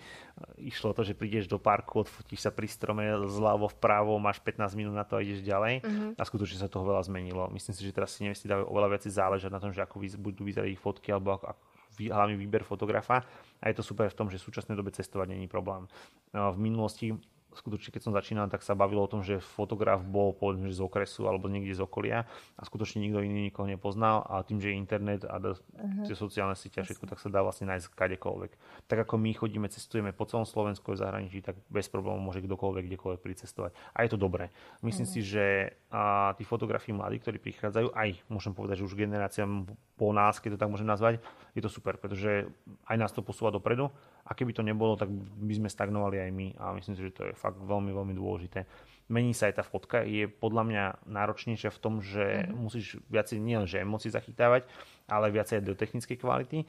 išlo 0.74 0.90
to, 0.98 1.06
že 1.06 1.14
prídeš 1.14 1.46
do 1.46 1.62
parku, 1.62 2.02
odfotíš 2.02 2.50
sa 2.50 2.50
pri 2.50 2.66
strome 2.66 3.30
zľavo 3.30 3.70
vpravo, 3.78 4.18
máš 4.18 4.42
15 4.42 4.74
minút 4.74 4.98
na 4.98 5.06
to 5.06 5.22
a 5.22 5.22
ideš 5.22 5.46
ďalej. 5.46 5.86
Mm-hmm. 5.86 6.10
A 6.18 6.22
skutočne 6.26 6.58
sa 6.58 6.66
toho 6.66 6.82
veľa 6.82 7.06
zmenilo. 7.06 7.46
Myslím 7.54 7.78
si, 7.78 7.86
že 7.86 7.94
teraz 7.94 8.18
si 8.18 8.26
nevesti 8.26 8.50
dávajú 8.50 8.66
oveľa 8.66 8.90
viac 8.98 9.04
záležať 9.06 9.52
na 9.54 9.62
tom, 9.62 9.70
že 9.70 9.86
ako 9.86 10.02
budú 10.18 10.42
vyzerať 10.42 10.74
ich 10.74 10.82
fotky 10.82 11.14
alebo 11.14 11.38
ako, 11.38 11.54
hlavne 12.02 12.42
výber 12.42 12.66
fotografa. 12.66 13.22
A 13.62 13.70
je 13.70 13.78
to 13.78 13.86
super 13.86 14.10
v 14.10 14.18
tom, 14.18 14.34
že 14.34 14.42
v 14.42 14.50
súčasnej 14.50 14.74
dobe 14.74 14.90
cestovať 14.90 15.30
není 15.30 15.46
problém. 15.46 15.86
No 16.34 16.50
v 16.50 16.58
minulosti 16.58 17.14
skutočne 17.58 17.94
keď 17.94 18.02
som 18.02 18.14
začínal, 18.14 18.50
tak 18.50 18.66
sa 18.66 18.74
bavilo 18.74 19.06
o 19.06 19.10
tom, 19.10 19.22
že 19.22 19.42
fotograf 19.42 20.02
bol 20.02 20.34
povedzme, 20.34 20.70
že 20.70 20.80
z 20.80 20.84
okresu 20.86 21.30
alebo 21.30 21.48
niekde 21.48 21.78
z 21.78 21.82
okolia 21.86 22.26
a 22.58 22.62
skutočne 22.66 23.04
nikto 23.04 23.22
iný 23.22 23.50
nikoho 23.50 23.70
nepoznal 23.70 24.26
a 24.26 24.42
tým, 24.42 24.60
že 24.60 24.74
je 24.74 24.76
internet 24.80 25.22
a 25.26 25.38
uh-huh. 25.40 26.06
tie 26.06 26.16
sociálne 26.18 26.58
siete 26.58 26.82
a 26.82 26.86
všetko, 26.86 27.06
tak 27.10 27.20
sa 27.22 27.30
dá 27.30 27.46
vlastne 27.46 27.70
nájsť 27.70 27.94
kadekoľvek. 27.94 28.52
Tak 28.90 28.98
ako 29.08 29.16
my 29.22 29.32
chodíme, 29.34 29.68
cestujeme 29.70 30.12
po 30.12 30.26
celom 30.26 30.46
Slovensku 30.48 30.92
a 30.92 30.96
v 30.96 31.02
zahraničí, 31.02 31.40
tak 31.42 31.58
bez 31.70 31.88
problémov 31.88 32.22
môže 32.22 32.42
kdokoľvek, 32.44 32.84
kdekoľvek 32.94 33.22
pricestovať. 33.22 33.72
A 33.94 34.06
je 34.06 34.10
to 34.12 34.18
dobré. 34.18 34.50
Myslím 34.82 35.06
uh-huh. 35.08 35.22
si, 35.22 35.26
že 35.26 35.46
a, 35.94 36.34
tí 36.38 36.44
fotografii 36.46 36.94
mladí, 36.94 37.22
ktorí 37.22 37.38
prichádzajú, 37.40 37.94
aj 37.94 38.10
môžem 38.30 38.54
povedať, 38.54 38.82
že 38.82 38.88
už 38.90 38.98
generácia 38.98 39.46
po 39.94 40.10
nás, 40.10 40.42
keď 40.42 40.58
to 40.58 40.62
tak 40.66 40.72
môžem 40.74 40.90
nazvať, 40.90 41.22
je 41.54 41.62
to 41.62 41.70
super, 41.70 41.96
pretože 42.02 42.50
aj 42.90 42.98
nás 42.98 43.14
to 43.14 43.22
posúva 43.22 43.54
dopredu 43.54 43.94
a 44.24 44.32
keby 44.32 44.56
to 44.56 44.64
nebolo, 44.64 44.96
tak 44.96 45.12
by 45.12 45.54
sme 45.54 45.68
stagnovali 45.68 46.24
aj 46.24 46.32
my 46.32 46.48
a 46.56 46.72
myslím 46.80 46.96
si, 46.96 47.04
že 47.04 47.16
to 47.16 47.24
je 47.28 47.34
fakt 47.36 47.60
veľmi, 47.60 47.92
veľmi 47.92 48.16
dôležité. 48.16 48.64
Mení 49.12 49.36
sa 49.36 49.52
aj 49.52 49.60
tá 49.60 49.64
fotka, 49.68 50.08
je 50.08 50.32
podľa 50.32 50.64
mňa 50.64 50.84
náročnejšia 51.12 51.76
v 51.76 51.82
tom, 51.84 52.00
že 52.00 52.24
mm-hmm. 52.24 52.56
musíš 52.56 52.86
viacej 53.12 53.38
nielen 53.44 53.68
že 53.68 53.84
emócií 53.84 54.08
zachytávať, 54.08 54.64
ale 55.12 55.28
viacej 55.28 55.60
aj 55.60 55.64
do 55.68 55.76
technickej 55.76 56.18
kvality. 56.24 56.64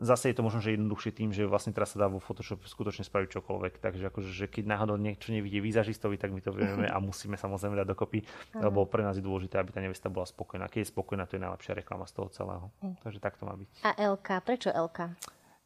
Zase 0.00 0.32
je 0.32 0.36
to 0.40 0.40
možno, 0.40 0.64
že 0.64 0.72
jednoduchšie 0.80 1.12
tým, 1.12 1.28
že 1.28 1.44
vlastne 1.44 1.76
teraz 1.76 1.92
sa 1.92 2.00
dá 2.00 2.08
vo 2.08 2.24
Photoshop 2.24 2.64
skutočne 2.64 3.04
spraviť 3.04 3.36
čokoľvek. 3.36 3.84
Takže 3.84 4.08
akože, 4.08 4.32
že 4.32 4.46
keď 4.48 4.72
náhodou 4.72 4.96
niečo 4.96 5.28
nevidie 5.28 5.60
výzažistovi, 5.60 6.16
tak 6.16 6.32
my 6.32 6.40
to 6.40 6.56
vieme 6.56 6.88
a 6.94 6.96
musíme 7.04 7.36
samozrejme 7.36 7.76
dať 7.84 7.86
dokopy, 7.86 8.24
lebo 8.56 8.88
pre 8.88 9.04
nás 9.04 9.20
je 9.20 9.22
dôležité, 9.22 9.60
aby 9.60 9.76
tá 9.76 9.84
nevesta 9.84 10.08
bola 10.08 10.24
spokojná. 10.24 10.72
Keď 10.72 10.88
je 10.88 10.92
spokojná, 10.96 11.28
to 11.28 11.36
je 11.36 11.44
najlepšia 11.44 11.76
reklama 11.76 12.08
z 12.08 12.16
toho 12.16 12.32
celého. 12.32 12.72
Takže 13.04 13.20
tak 13.20 13.36
to 13.36 13.44
má 13.44 13.52
byť. 13.52 13.68
A 13.84 13.90
LK, 14.16 14.28
prečo 14.40 14.72
LK? 14.72 14.98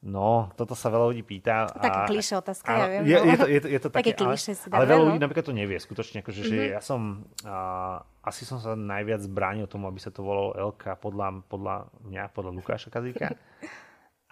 No, 0.05 0.53
toto 0.53 0.77
sa 0.77 0.93
veľa 0.93 1.17
ľudí 1.17 1.25
pýta. 1.25 1.65
Taká 1.65 2.05
klišé 2.05 2.37
otázka, 2.37 2.69
ja 2.69 2.87
viem. 2.93 3.03
Je, 3.09 3.17
je, 3.17 3.37
to, 3.41 3.47
je, 3.49 3.61
to, 3.65 3.69
je 3.73 3.81
to 3.81 3.89
také, 3.89 4.13
také 4.13 4.29
klišé 4.29 4.53
si 4.53 4.67
ale, 4.69 4.85
ale 4.85 4.93
veľa 4.93 5.01
no. 5.01 5.07
ľudí 5.09 5.21
napríklad 5.25 5.47
to 5.49 5.57
nevie. 5.57 5.81
Skutočne, 5.81 6.21
akože, 6.21 6.45
mm-hmm. 6.45 6.61
že 6.61 6.69
mhm. 6.69 6.73
ja 6.77 6.81
som, 6.85 7.01
uh, 7.49 8.05
asi 8.21 8.45
som 8.45 8.61
sa 8.61 8.77
najviac 8.77 9.25
bránil 9.33 9.65
tomu, 9.65 9.89
aby 9.89 9.97
sa 9.97 10.13
to 10.13 10.21
volalo 10.21 10.53
LK 10.77 11.01
podľa, 11.01 11.41
podľa 11.49 11.89
mňa, 12.05 12.23
podľa 12.37 12.53
Lukáša 12.53 12.93
Kazíka. 12.93 13.33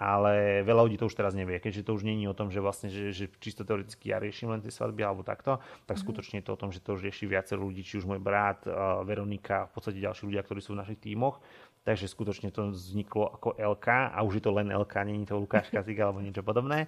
ale 0.02 0.66
veľa 0.66 0.82
ľudí 0.84 0.98
to 0.98 1.06
už 1.06 1.14
teraz 1.14 1.30
nevie, 1.30 1.62
keďže 1.62 1.86
to 1.86 1.94
už 1.94 2.02
není 2.02 2.26
o 2.26 2.34
tom, 2.34 2.50
že 2.50 2.58
vlastne, 2.58 2.90
že, 2.90 3.14
že 3.14 3.30
čisto 3.38 3.62
teoreticky 3.62 4.10
ja 4.10 4.18
riešim 4.18 4.50
len 4.50 4.58
tie 4.58 4.74
svadby 4.74 4.98
alebo 5.06 5.22
takto, 5.22 5.62
tak 5.86 5.94
mm-hmm. 5.94 6.02
skutočne 6.02 6.36
je 6.42 6.46
to 6.50 6.52
o 6.52 6.60
tom, 6.60 6.74
že 6.74 6.82
to 6.82 6.98
už 6.98 7.06
rieši 7.06 7.30
viacero 7.30 7.62
ľudí, 7.62 7.86
či 7.86 8.02
už 8.02 8.10
môj 8.10 8.18
brat, 8.18 8.66
uh, 8.66 9.06
Veronika, 9.06 9.70
v 9.70 9.78
podstate 9.78 10.02
ďalší 10.02 10.26
ľudia, 10.26 10.42
ktorí 10.42 10.60
sú 10.60 10.74
v 10.74 10.82
našich 10.82 10.98
tímoch 10.98 11.38
Takže 11.82 12.06
skutočne 12.06 12.54
to 12.54 12.70
vzniklo 12.70 13.26
ako 13.26 13.58
LK 13.58 14.14
a 14.14 14.18
už 14.22 14.38
je 14.38 14.44
to 14.46 14.54
len 14.54 14.70
LK, 14.70 14.94
není 15.02 15.26
to 15.26 15.34
Lukáš 15.34 15.66
Kazík 15.74 15.98
alebo 15.98 16.22
niečo 16.22 16.46
podobné. 16.46 16.86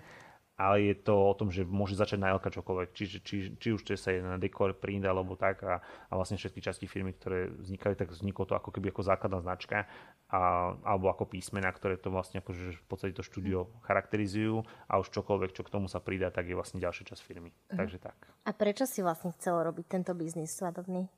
Ale 0.55 0.87
je 0.87 0.95
to 0.95 1.19
o 1.19 1.35
tom, 1.35 1.51
že 1.51 1.67
môže 1.67 1.99
začať 1.99 2.23
na 2.23 2.31
LK 2.39 2.63
čokoľvek. 2.63 2.95
Či, 2.95 3.05
či, 3.27 3.37
či 3.59 3.69
už 3.75 3.83
to 3.83 3.99
sa 3.99 4.15
je 4.15 4.23
na 4.23 4.39
dekor, 4.39 4.71
print 4.71 5.03
alebo 5.03 5.35
tak 5.35 5.67
a, 5.67 5.83
a 5.83 6.13
vlastne 6.15 6.39
všetky 6.39 6.63
časti 6.63 6.87
firmy, 6.87 7.11
ktoré 7.11 7.51
vznikali, 7.51 7.99
tak 7.99 8.15
vzniklo 8.15 8.47
to 8.47 8.55
ako 8.55 8.71
keby 8.71 8.95
ako 8.95 9.03
základná 9.03 9.43
značka 9.43 9.91
a, 10.31 10.71
alebo 10.87 11.11
ako 11.11 11.27
písmena, 11.27 11.75
ktoré 11.75 11.99
to 11.99 12.15
vlastne 12.15 12.39
akože 12.39 12.71
v 12.71 12.87
podstate 12.87 13.19
to 13.19 13.27
štúdio 13.27 13.67
charakterizujú 13.83 14.63
a 14.87 15.03
už 15.03 15.11
čokoľvek, 15.11 15.59
čo 15.59 15.67
k 15.67 15.75
tomu 15.75 15.91
sa 15.91 15.99
pridá, 15.99 16.31
tak 16.31 16.47
je 16.47 16.55
vlastne 16.55 16.79
ďalšia 16.79 17.03
časť 17.03 17.23
firmy. 17.27 17.51
Uh-huh. 17.51 17.75
Takže 17.75 17.99
tak. 17.99 18.15
A 18.47 18.55
prečo 18.55 18.87
si 18.87 19.03
vlastne 19.03 19.35
chcel 19.35 19.59
robiť 19.59 19.91
tento 19.91 20.15
biznis 20.15 20.55
svadobný? 20.55 21.11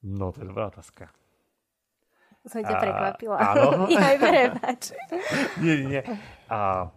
No, 0.00 0.32
to 0.32 0.40
je 0.40 0.48
dobrá 0.48 0.72
otázka 0.72 1.12
som 2.48 2.64
ťa 2.64 2.76
prekvapila. 2.80 3.36
Áno. 3.36 3.84
ja 3.92 4.16
prepáč. 4.16 4.96
nie, 5.64 5.84
nie. 5.84 6.02
A, 6.48 6.88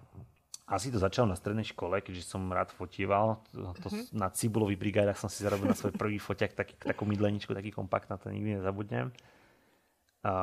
asi 0.64 0.88
to 0.88 0.98
začalo 0.98 1.28
na 1.28 1.36
strednej 1.36 1.68
škole, 1.68 2.00
keďže 2.00 2.24
som 2.24 2.48
rád 2.48 2.72
fotieval. 2.72 3.44
To, 3.52 3.76
to 3.76 3.88
uh-huh. 3.92 4.08
Na 4.16 4.32
cibulových 4.32 4.80
brigádach 4.80 5.20
som 5.20 5.28
si 5.28 5.44
zarobil 5.44 5.68
na 5.68 5.76
svoj 5.76 5.92
prvý 5.92 6.16
foťak 6.16 6.56
taký, 6.56 6.74
takú 6.80 7.04
mydleničku, 7.04 7.52
taký 7.52 7.76
kompakt, 7.76 8.08
na 8.08 8.16
to 8.16 8.32
nikdy 8.32 8.56
nezabudnem. 8.56 9.12
A, 10.24 10.34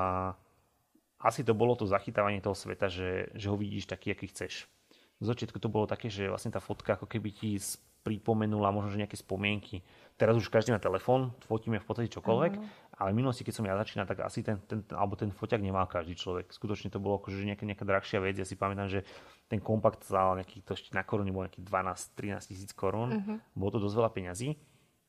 asi 1.20 1.44
to 1.44 1.56
bolo 1.56 1.76
to 1.76 1.88
zachytávanie 1.88 2.44
toho 2.44 2.56
sveta, 2.56 2.92
že, 2.92 3.32
že 3.32 3.48
ho 3.48 3.56
vidíš 3.56 3.88
taký, 3.88 4.12
aký 4.12 4.28
chceš. 4.28 4.68
Z 5.20 5.26
začiatku 5.28 5.60
to 5.60 5.68
bolo 5.68 5.84
také, 5.84 6.08
že 6.08 6.28
vlastne 6.28 6.52
tá 6.52 6.64
fotka 6.64 6.96
ako 6.96 7.04
keby 7.04 7.28
ti 7.32 7.60
pripomenula 8.00 8.72
možno 8.72 8.96
že 8.96 9.00
nejaké 9.04 9.20
spomienky. 9.20 9.84
Teraz 10.16 10.32
už 10.36 10.48
každý 10.48 10.72
má 10.72 10.80
telefón, 10.80 11.36
fotíme 11.44 11.76
v 11.76 11.84
podstate 11.84 12.08
čokoľvek, 12.12 12.52
uh-huh. 12.56 12.89
Ale 13.00 13.16
v 13.16 13.24
minulosti, 13.24 13.48
keď 13.48 13.54
som 13.56 13.64
ja 13.64 13.80
začínal, 13.80 14.04
tak 14.04 14.20
asi 14.20 14.44
ten, 14.44 14.60
ten, 14.68 14.84
alebo 14.92 15.16
ten 15.16 15.32
foťak 15.32 15.64
nemal 15.64 15.88
každý 15.88 16.12
človek. 16.20 16.52
Skutočne 16.52 16.92
to 16.92 17.00
bolo 17.00 17.16
akože 17.16 17.40
nejaká, 17.48 17.64
nejaká 17.64 17.88
drahšia 17.88 18.20
vec. 18.20 18.36
Ja 18.36 18.44
si 18.44 18.60
pamätám, 18.60 18.92
že 18.92 19.08
ten 19.48 19.56
kompakt 19.56 20.04
stál 20.04 20.36
nejaký, 20.36 20.60
to 20.60 20.76
na 20.92 21.00
korunu 21.00 21.32
bol 21.32 21.48
nejaký 21.48 21.64
12-13 21.64 22.52
tisíc 22.52 22.70
korún. 22.76 23.08
Uh-huh. 23.16 23.36
Bolo 23.56 23.80
to 23.80 23.88
dosť 23.88 23.96
veľa 23.96 24.10
peňazí. 24.12 24.48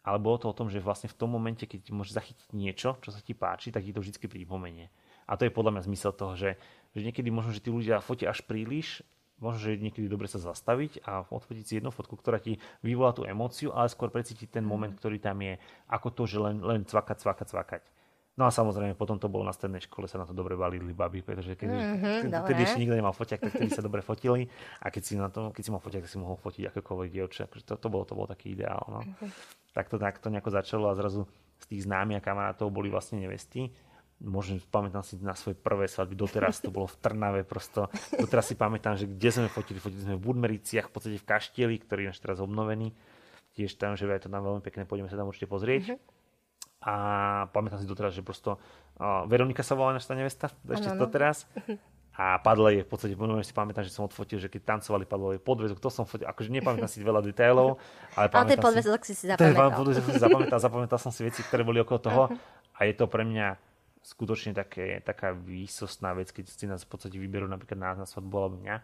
ale 0.08 0.18
bolo 0.18 0.40
to 0.40 0.48
o 0.50 0.56
tom, 0.56 0.72
že 0.72 0.80
vlastne 0.82 1.12
v 1.12 1.18
tom 1.20 1.30
momente, 1.30 1.68
keď 1.68 1.94
môžeš 1.94 2.16
zachytiť 2.18 2.48
niečo, 2.56 2.98
čo 3.04 3.12
sa 3.12 3.20
ti 3.22 3.36
páči, 3.36 3.70
tak 3.70 3.86
ti 3.86 3.94
to 3.94 4.02
vždy 4.02 4.18
pripomenie. 4.24 4.90
A 5.30 5.38
to 5.38 5.46
je 5.46 5.54
podľa 5.54 5.78
mňa 5.78 5.86
zmysel 5.86 6.12
toho, 6.16 6.34
že, 6.34 6.58
že 6.96 7.06
niekedy 7.06 7.30
možno, 7.30 7.54
že 7.54 7.62
tí 7.62 7.70
ľudia 7.70 8.02
fotia 8.02 8.34
až 8.34 8.42
príliš, 8.48 9.06
možno, 9.42 9.60
že 9.60 9.82
niekedy 9.82 10.06
dobre 10.06 10.30
sa 10.30 10.38
zastaviť 10.38 11.02
a 11.04 11.26
odfotiť 11.26 11.66
si 11.66 11.74
jednu 11.82 11.90
fotku, 11.90 12.14
ktorá 12.16 12.38
ti 12.38 12.62
vyvolá 12.86 13.12
tú 13.12 13.26
emóciu, 13.26 13.74
ale 13.74 13.90
skôr 13.90 14.14
precítiť 14.14 14.62
ten 14.62 14.64
moment, 14.64 14.94
ktorý 14.94 15.18
tam 15.18 15.42
je, 15.42 15.58
ako 15.90 16.08
to, 16.14 16.24
že 16.30 16.38
len, 16.38 16.62
len 16.62 16.86
cvakať, 16.86 17.18
cvakať, 17.18 17.48
cvakať. 17.50 17.84
No 18.40 18.48
a 18.48 18.52
samozrejme, 18.54 18.96
potom 18.96 19.20
to 19.20 19.28
bolo 19.28 19.44
na 19.44 19.52
strednej 19.52 19.84
škole, 19.84 20.08
sa 20.08 20.16
na 20.16 20.24
to 20.24 20.32
dobre 20.32 20.56
balili 20.56 20.96
baby, 20.96 21.20
pretože 21.20 21.52
keď, 21.60 21.68
mm-hmm, 21.68 22.32
keď, 22.48 22.56
ešte 22.64 22.80
nikto 22.80 22.96
nemal 22.96 23.12
foťak, 23.12 23.44
tak 23.44 23.52
vtedy 23.60 23.76
sa 23.76 23.84
dobre 23.84 24.00
fotili 24.00 24.48
a 24.80 24.88
keď 24.88 25.04
si, 25.04 25.14
na 25.20 25.28
to, 25.28 25.52
keď 25.52 25.64
si 25.68 25.72
mal 25.76 25.84
foťak, 25.84 26.08
tak 26.08 26.12
si 26.16 26.18
mohol 26.18 26.40
fotiť 26.40 26.72
akékoľvek 26.72 27.10
dievča. 27.12 27.44
To, 27.52 27.76
to, 27.76 27.88
bolo, 27.92 28.08
to 28.08 28.16
bolo 28.16 28.32
taký 28.32 28.56
ideál. 28.56 28.88
No. 28.88 29.04
Mm-hmm. 29.04 29.30
Tak, 29.76 29.92
to, 29.92 30.00
tak 30.00 30.24
to 30.24 30.32
nejako 30.32 30.48
začalo 30.48 30.88
a 30.88 30.96
zrazu 30.96 31.28
z 31.60 31.66
tých 31.76 31.82
známy 31.86 32.16
a 32.16 32.24
kamarátov 32.24 32.72
boli 32.72 32.88
vlastne 32.88 33.20
nevesty. 33.20 33.68
Môžem, 34.22 34.62
pamätám 34.70 35.02
si 35.02 35.18
na 35.18 35.34
svoje 35.34 35.58
prvé 35.58 35.90
svadby, 35.90 36.14
doteraz 36.14 36.62
to 36.62 36.70
bolo 36.70 36.86
v 36.86 36.94
Trnave, 37.02 37.42
prosto, 37.42 37.90
doteraz 38.14 38.54
si 38.54 38.56
pamätám, 38.56 38.94
že 38.94 39.10
kde 39.10 39.30
sme 39.34 39.50
fotili, 39.50 39.82
fotili 39.82 40.06
sme 40.06 40.14
v 40.14 40.24
Budmericiach, 40.30 40.88
v 40.88 40.94
podstate 40.94 41.18
v 41.18 41.26
Kaštieli, 41.26 41.76
ktorý 41.82 42.14
je 42.14 42.22
teraz 42.22 42.38
obnovený, 42.38 42.94
tiež 43.58 43.82
tam, 43.82 43.98
že 43.98 44.06
je 44.06 44.22
to 44.22 44.30
tam 44.30 44.46
veľmi 44.46 44.62
pekné, 44.62 44.86
pôjdeme 44.86 45.10
sa 45.10 45.18
tam 45.18 45.26
určite 45.26 45.50
pozrieť. 45.50 45.98
Mm-hmm 45.98 46.22
a 46.82 46.94
pamätám 47.54 47.78
si 47.78 47.86
doteraz, 47.86 48.18
že 48.18 48.26
prosto 48.26 48.58
uh, 48.58 49.24
Veronika 49.30 49.62
sa 49.62 49.78
volá 49.78 49.94
naša 49.94 50.18
nevesta, 50.18 50.50
ešte 50.66 50.90
ano, 50.90 51.06
doteraz. 51.06 51.46
A 52.18 52.42
padle 52.42 52.82
je 52.82 52.84
v 52.84 52.90
podstate, 52.90 53.14
že 53.16 53.48
si 53.48 53.54
pamätám, 53.56 53.86
že 53.86 53.94
som 53.94 54.04
odfotil, 54.04 54.42
že 54.42 54.50
keď 54.50 54.76
tancovali, 54.76 55.06
padlo 55.08 55.32
je 55.32 55.40
podvezok, 55.40 55.80
to 55.80 55.90
som 55.94 56.04
fotil, 56.04 56.28
akože 56.28 56.50
nepamätám 56.52 56.90
si 56.90 57.00
veľa 57.06 57.22
detailov. 57.24 57.80
Ale, 58.18 58.28
ale 58.34 58.46
ten 58.52 58.60
podvezok 58.60 59.06
si 59.06 59.14
si 59.14 59.30
zapamätal. 59.30 59.78
Podvezok 59.78 60.04
si 60.10 60.20
zapamätal, 60.20 60.58
zapamätal 60.60 61.00
som 61.00 61.14
si 61.14 61.22
veci, 61.22 61.46
ktoré 61.46 61.62
boli 61.62 61.80
okolo 61.80 62.00
toho 62.02 62.24
a 62.76 62.80
je 62.84 62.94
to 62.98 63.06
pre 63.06 63.24
mňa 63.24 63.71
skutočne 64.02 64.58
také, 64.58 64.98
taká 65.06 65.32
výsostná 65.32 66.18
vec, 66.18 66.34
keď 66.34 66.46
si 66.50 66.66
nás 66.66 66.82
v 66.82 66.90
podstate 66.90 67.22
vyberú 67.22 67.46
napríklad 67.46 67.78
nás 67.78 67.98
na 68.02 68.10
svadbu 68.10 68.36
alebo 68.38 68.58
mňa, 68.58 68.82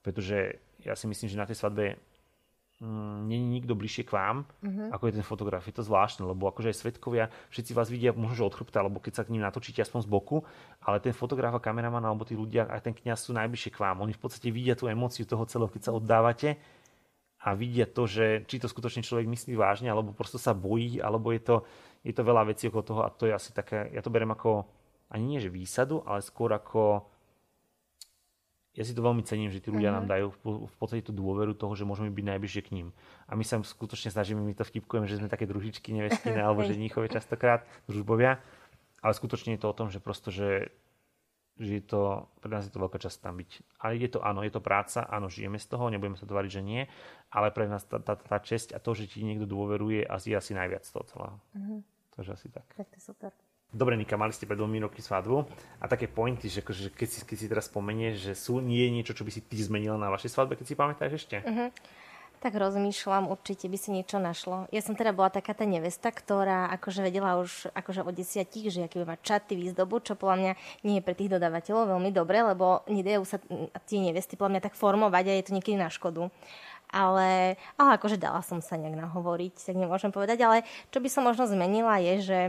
pretože 0.00 0.56
ja 0.80 0.96
si 0.96 1.04
myslím, 1.04 1.28
že 1.28 1.40
na 1.40 1.44
tej 1.44 1.60
svadbe 1.60 2.00
mm, 2.80 3.28
není 3.28 3.60
nikto 3.60 3.76
bližšie 3.76 4.08
k 4.08 4.16
vám, 4.16 4.48
uh-huh. 4.48 4.88
ako 4.96 5.04
je 5.08 5.16
ten 5.20 5.26
fotograf. 5.26 5.66
Je 5.68 5.76
to 5.76 5.84
zvláštne, 5.84 6.24
lebo 6.24 6.48
akože 6.48 6.72
aj 6.72 6.76
svetkovia, 6.78 7.28
všetci 7.52 7.76
vás 7.76 7.92
vidia 7.92 8.16
možno, 8.16 8.40
že 8.40 8.48
od 8.48 8.56
chrbta, 8.56 8.80
alebo 8.80 8.96
keď 8.96 9.12
sa 9.20 9.22
k 9.28 9.36
ním 9.36 9.44
natočíte 9.44 9.84
aspoň 9.84 10.06
z 10.06 10.08
boku, 10.08 10.46
ale 10.80 11.04
ten 11.04 11.12
fotograf 11.12 11.52
a 11.52 11.60
kameraman, 11.60 12.06
alebo 12.06 12.24
tí 12.24 12.32
ľudia, 12.32 12.64
aj 12.70 12.80
ten 12.86 12.94
kniaz 12.96 13.28
sú 13.28 13.36
najbližšie 13.36 13.76
k 13.76 13.82
vám. 13.82 14.00
Oni 14.00 14.16
v 14.16 14.22
podstate 14.24 14.48
vidia 14.48 14.72
tú 14.72 14.88
emóciu 14.88 15.28
toho 15.28 15.44
celého, 15.44 15.68
keď 15.68 15.82
sa 15.90 15.92
oddávate 15.92 16.56
a 17.46 17.54
vidia 17.54 17.86
to, 17.86 18.08
že 18.08 18.42
či 18.50 18.56
to 18.58 18.66
skutočne 18.66 19.06
človek 19.06 19.28
myslí 19.28 19.54
vážne, 19.54 19.86
alebo 19.86 20.16
prosto 20.16 20.40
sa 20.40 20.50
bojí, 20.50 20.98
alebo 20.98 21.30
je 21.30 21.42
to, 21.44 21.56
je 22.06 22.14
to 22.14 22.22
veľa 22.22 22.46
vecí 22.46 22.70
okolo 22.70 22.84
toho 22.86 23.00
a 23.02 23.10
to 23.10 23.26
je 23.26 23.34
asi 23.34 23.50
také, 23.50 23.90
ja 23.90 23.98
to 23.98 24.14
berem 24.14 24.30
ako 24.30 24.62
ani 25.10 25.24
nie, 25.26 25.38
že 25.42 25.50
výsadu, 25.50 26.06
ale 26.06 26.22
skôr 26.22 26.54
ako 26.54 27.10
ja 28.76 28.84
si 28.84 28.92
to 28.92 29.00
veľmi 29.00 29.24
cením, 29.24 29.48
že 29.48 29.64
tí 29.64 29.72
ľudia 29.72 29.88
uh-huh. 29.88 30.04
nám 30.04 30.06
dajú 30.06 30.26
v, 30.44 30.68
v 30.68 30.74
podstate 30.76 31.00
tú 31.00 31.16
dôveru 31.16 31.56
toho, 31.56 31.72
že 31.72 31.88
môžeme 31.88 32.12
byť 32.12 32.24
najbližšie 32.28 32.62
k 32.68 32.70
ním. 32.76 32.88
A 33.24 33.32
my 33.32 33.40
sa 33.40 33.56
skutočne 33.64 34.12
snažíme, 34.12 34.36
my 34.44 34.52
to 34.52 34.68
vtipkujeme, 34.68 35.08
že 35.08 35.16
sme 35.16 35.32
také 35.32 35.48
družičky 35.48 35.96
nevestiny, 35.96 36.36
alebo 36.36 36.60
že 36.60 36.76
níchove 36.84 37.08
častokrát, 37.08 37.64
družbovia. 37.88 38.36
Ale 39.00 39.12
skutočne 39.16 39.56
je 39.56 39.60
to 39.64 39.72
o 39.72 39.76
tom, 39.76 39.88
že 39.88 39.96
prosto, 39.96 40.28
že, 40.28 40.76
že 41.56 41.80
je 41.80 41.84
to, 41.88 42.28
pre 42.44 42.52
nás 42.52 42.68
je 42.68 42.72
to 42.76 42.84
veľká 42.84 43.00
časť 43.00 43.16
tam 43.24 43.40
byť. 43.40 43.80
Ale 43.80 43.96
je 43.96 44.12
to, 44.12 44.20
áno, 44.20 44.44
je 44.44 44.52
to 44.52 44.60
práca, 44.60 45.08
áno, 45.08 45.32
žijeme 45.32 45.56
z 45.56 45.72
toho, 45.72 45.88
nebudeme 45.88 46.20
sa 46.20 46.28
tvariť, 46.28 46.50
že 46.52 46.60
nie, 46.60 46.84
ale 47.32 47.48
pre 47.56 47.64
nás 47.72 47.80
tá, 47.88 47.96
tá, 47.96 48.12
tá 48.12 48.36
česť 48.44 48.76
a 48.76 48.78
to, 48.78 48.92
že 48.92 49.08
ti 49.08 49.24
niekto 49.24 49.48
dôveruje, 49.48 50.04
asi 50.04 50.36
asi 50.36 50.52
najviac 50.52 50.84
toho 50.84 51.04
celého. 51.08 51.36
Uh-huh. 51.56 51.80
Takže 52.16 52.30
asi 52.32 52.48
tak. 52.48 52.64
Tak 52.72 52.88
to 52.88 52.96
je 52.96 53.04
super. 53.04 53.30
Dobre, 53.76 53.98
Nika, 53.98 54.16
mali 54.16 54.32
ste 54.32 54.48
pred 54.48 54.56
dvomi 54.56 54.80
roky 54.80 55.04
svadbu 55.04 55.44
a 55.82 55.84
také 55.84 56.08
pointy, 56.08 56.48
že 56.48 56.64
akože 56.64 56.96
keď, 56.96 57.08
si, 57.12 57.18
keď 57.26 57.36
si 57.36 57.46
teraz 57.50 57.66
spomenieš, 57.68 58.30
že 58.30 58.32
sú, 58.32 58.62
nie 58.62 58.80
je 58.88 58.90
niečo, 58.94 59.12
čo 59.12 59.26
by 59.26 59.30
si 59.34 59.44
ty 59.44 59.58
zmenila 59.60 60.00
na 60.00 60.08
vašej 60.08 60.32
svadbe, 60.32 60.56
keď 60.56 60.66
si 60.70 60.78
pamätáš 60.78 61.12
ešte? 61.20 61.42
Uh-huh. 61.44 61.68
Tak 62.40 62.52
rozmýšľam, 62.52 63.32
určite 63.32 63.66
by 63.66 63.78
si 63.80 63.90
niečo 63.90 64.20
našlo. 64.20 64.68
Ja 64.68 64.84
som 64.84 64.92
teda 64.92 65.10
bola 65.16 65.32
taká 65.32 65.56
tá 65.56 65.66
nevesta, 65.66 66.12
ktorá 66.12 66.68
akože 66.78 67.00
vedela 67.00 67.40
už 67.40 67.72
akože 67.72 68.06
od 68.06 68.12
desiatich, 68.12 68.68
že 68.70 68.86
aký 68.86 69.02
bude 69.02 69.12
mať 69.16 69.20
čaty, 69.24 69.56
výzdobu, 69.56 70.04
čo 70.04 70.14
podľa 70.14 70.36
mňa 70.36 70.52
nie 70.84 71.00
je 71.00 71.04
pre 71.04 71.16
tých 71.16 71.32
dodávateľov 71.32 71.96
veľmi 71.96 72.10
dobre, 72.12 72.44
lebo 72.44 72.86
nedajú 72.86 73.24
sa 73.24 73.40
tie 73.88 73.98
nevesty 73.98 74.36
podľa 74.36 74.52
mňa 74.56 74.62
tak 74.62 74.78
formovať 74.78 75.24
a 75.26 75.32
je 75.32 75.44
to 75.48 75.56
niekedy 75.56 75.80
na 75.80 75.88
škodu 75.90 76.28
ale, 76.90 77.60
ale 77.76 77.90
akože 77.98 78.20
dala 78.20 78.40
som 78.40 78.62
sa 78.62 78.78
nejak 78.78 78.96
nahovoriť, 78.96 79.54
tak 79.58 79.76
nemôžem 79.76 80.14
povedať, 80.14 80.38
ale 80.46 80.66
čo 80.90 80.98
by 81.02 81.08
som 81.10 81.26
možno 81.26 81.46
zmenila 81.50 81.98
je, 81.98 82.14
že 82.22 82.40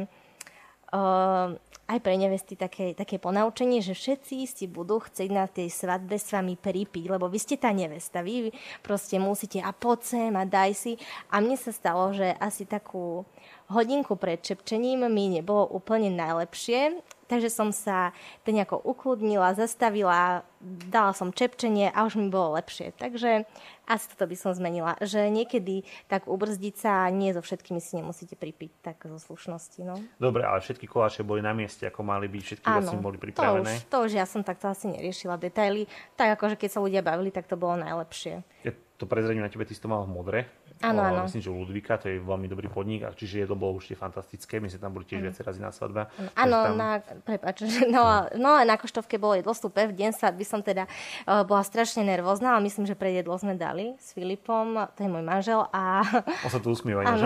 uh, 0.94 1.56
aj 1.88 2.00
pre 2.04 2.20
nevesty 2.20 2.60
také, 2.60 2.92
také 2.92 3.16
ponaučenie, 3.16 3.80
že 3.80 3.96
všetci 3.96 4.44
si 4.44 4.66
budú 4.68 5.00
chcieť 5.00 5.30
na 5.32 5.48
tej 5.48 5.72
svadbe 5.72 6.20
s 6.20 6.36
vami 6.36 6.60
pripiť, 6.60 7.08
lebo 7.08 7.32
vy 7.32 7.40
ste 7.40 7.56
tá 7.56 7.72
nevesta, 7.72 8.20
vy 8.20 8.52
proste 8.84 9.16
musíte 9.18 9.64
a 9.64 9.72
poď 9.72 10.00
sem 10.04 10.34
a 10.36 10.44
daj 10.44 10.72
si. 10.76 10.94
A 11.32 11.40
mne 11.40 11.56
sa 11.56 11.72
stalo, 11.72 12.12
že 12.12 12.36
asi 12.44 12.68
takú 12.68 13.24
hodinku 13.72 14.20
pred 14.20 14.44
čepčením 14.44 15.08
mi 15.08 15.32
nebolo 15.32 15.64
úplne 15.72 16.12
najlepšie 16.12 17.00
Takže 17.28 17.52
som 17.52 17.76
sa 17.76 18.16
to 18.48 18.56
nejako 18.56 18.80
ukludnila, 18.80 19.52
zastavila, 19.54 20.48
dala 20.64 21.12
som 21.12 21.36
čepčenie 21.36 21.92
a 21.92 22.08
už 22.08 22.18
mi 22.18 22.32
bolo 22.32 22.56
lepšie. 22.56 22.96
Takže 22.96 23.44
asi 23.88 24.06
toto 24.12 24.28
by 24.28 24.36
som 24.36 24.52
zmenila, 24.52 25.00
že 25.00 25.28
niekedy 25.32 25.88
tak 26.12 26.28
ubrzdiť 26.28 26.76
sa 26.76 27.08
nie 27.12 27.32
so 27.32 27.40
všetkými 27.40 27.80
si 27.80 28.00
nemusíte 28.00 28.36
pripiť 28.36 28.72
tak 28.84 28.98
zo 29.08 29.20
slušnosti. 29.20 29.80
No. 29.84 29.96
Dobre, 30.20 30.44
ale 30.44 30.60
všetky 30.60 30.88
koláče 30.88 31.24
boli 31.24 31.40
na 31.40 31.56
mieste, 31.56 31.88
ako 31.88 32.04
mali 32.04 32.28
byť, 32.28 32.44
všetky 32.44 32.68
veci 32.68 32.96
boli 33.00 33.18
pripravené. 33.20 33.88
To 33.88 33.88
už, 33.88 33.92
to 33.92 33.98
už 34.08 34.12
ja 34.20 34.26
som 34.28 34.44
takto 34.44 34.68
asi 34.68 34.92
neriešila 34.92 35.40
detaily. 35.40 35.88
Tak 36.20 36.40
akože 36.40 36.60
keď 36.60 36.70
sa 36.74 36.80
ľudia 36.84 37.04
bavili, 37.04 37.32
tak 37.32 37.48
to 37.48 37.56
bolo 37.56 37.80
najlepšie. 37.80 38.44
Ja 38.68 38.72
to 38.98 39.06
prezradím 39.06 39.46
na 39.46 39.52
tebe, 39.52 39.64
ty 39.64 39.78
si 39.78 39.80
to 39.80 39.88
mal 39.88 40.04
v 40.04 40.12
modre. 40.12 40.40
Áno, 40.86 41.02
áno. 41.02 41.26
Myslím, 41.26 41.42
že 41.42 41.50
Ludvika, 41.50 41.98
to 41.98 42.06
je 42.12 42.22
veľmi 42.22 42.46
dobrý 42.46 42.70
podnik, 42.70 43.02
a 43.02 43.10
čiže 43.10 43.50
to 43.50 43.58
bolo 43.58 43.82
určite 43.82 43.98
fantastické. 43.98 44.62
My 44.62 44.70
sme 44.70 44.78
tam 44.78 44.94
boli 44.94 45.10
tiež 45.10 45.26
viacej 45.26 45.44
razy 45.44 45.62
na 45.64 45.74
svadbe. 45.74 46.06
Áno, 46.38 46.58
tam... 46.70 46.78
na, 46.78 47.02
prepáč, 47.02 47.66
no, 47.90 48.30
no, 48.38 48.62
na 48.62 48.76
koštovke 48.78 49.18
bolo 49.18 49.34
jedlo 49.34 49.58
super. 49.58 49.90
V 49.90 49.98
deň 49.98 50.14
svadby 50.14 50.46
som 50.46 50.62
teda 50.62 50.86
uh, 50.86 51.42
bola 51.42 51.66
strašne 51.66 52.06
nervózna, 52.06 52.54
ale 52.54 52.70
myslím, 52.70 52.86
že 52.86 52.94
pre 52.94 53.10
jedlo 53.10 53.34
sme 53.42 53.58
dali 53.58 53.98
s 53.98 54.14
Filipom, 54.14 54.78
to 54.94 55.02
je 55.02 55.10
môj 55.10 55.26
manžel. 55.26 55.66
A... 55.74 56.06
On 56.46 56.52
sa 56.54 56.62
tu 56.62 56.70
usmieva, 56.70 57.02
že 57.18 57.26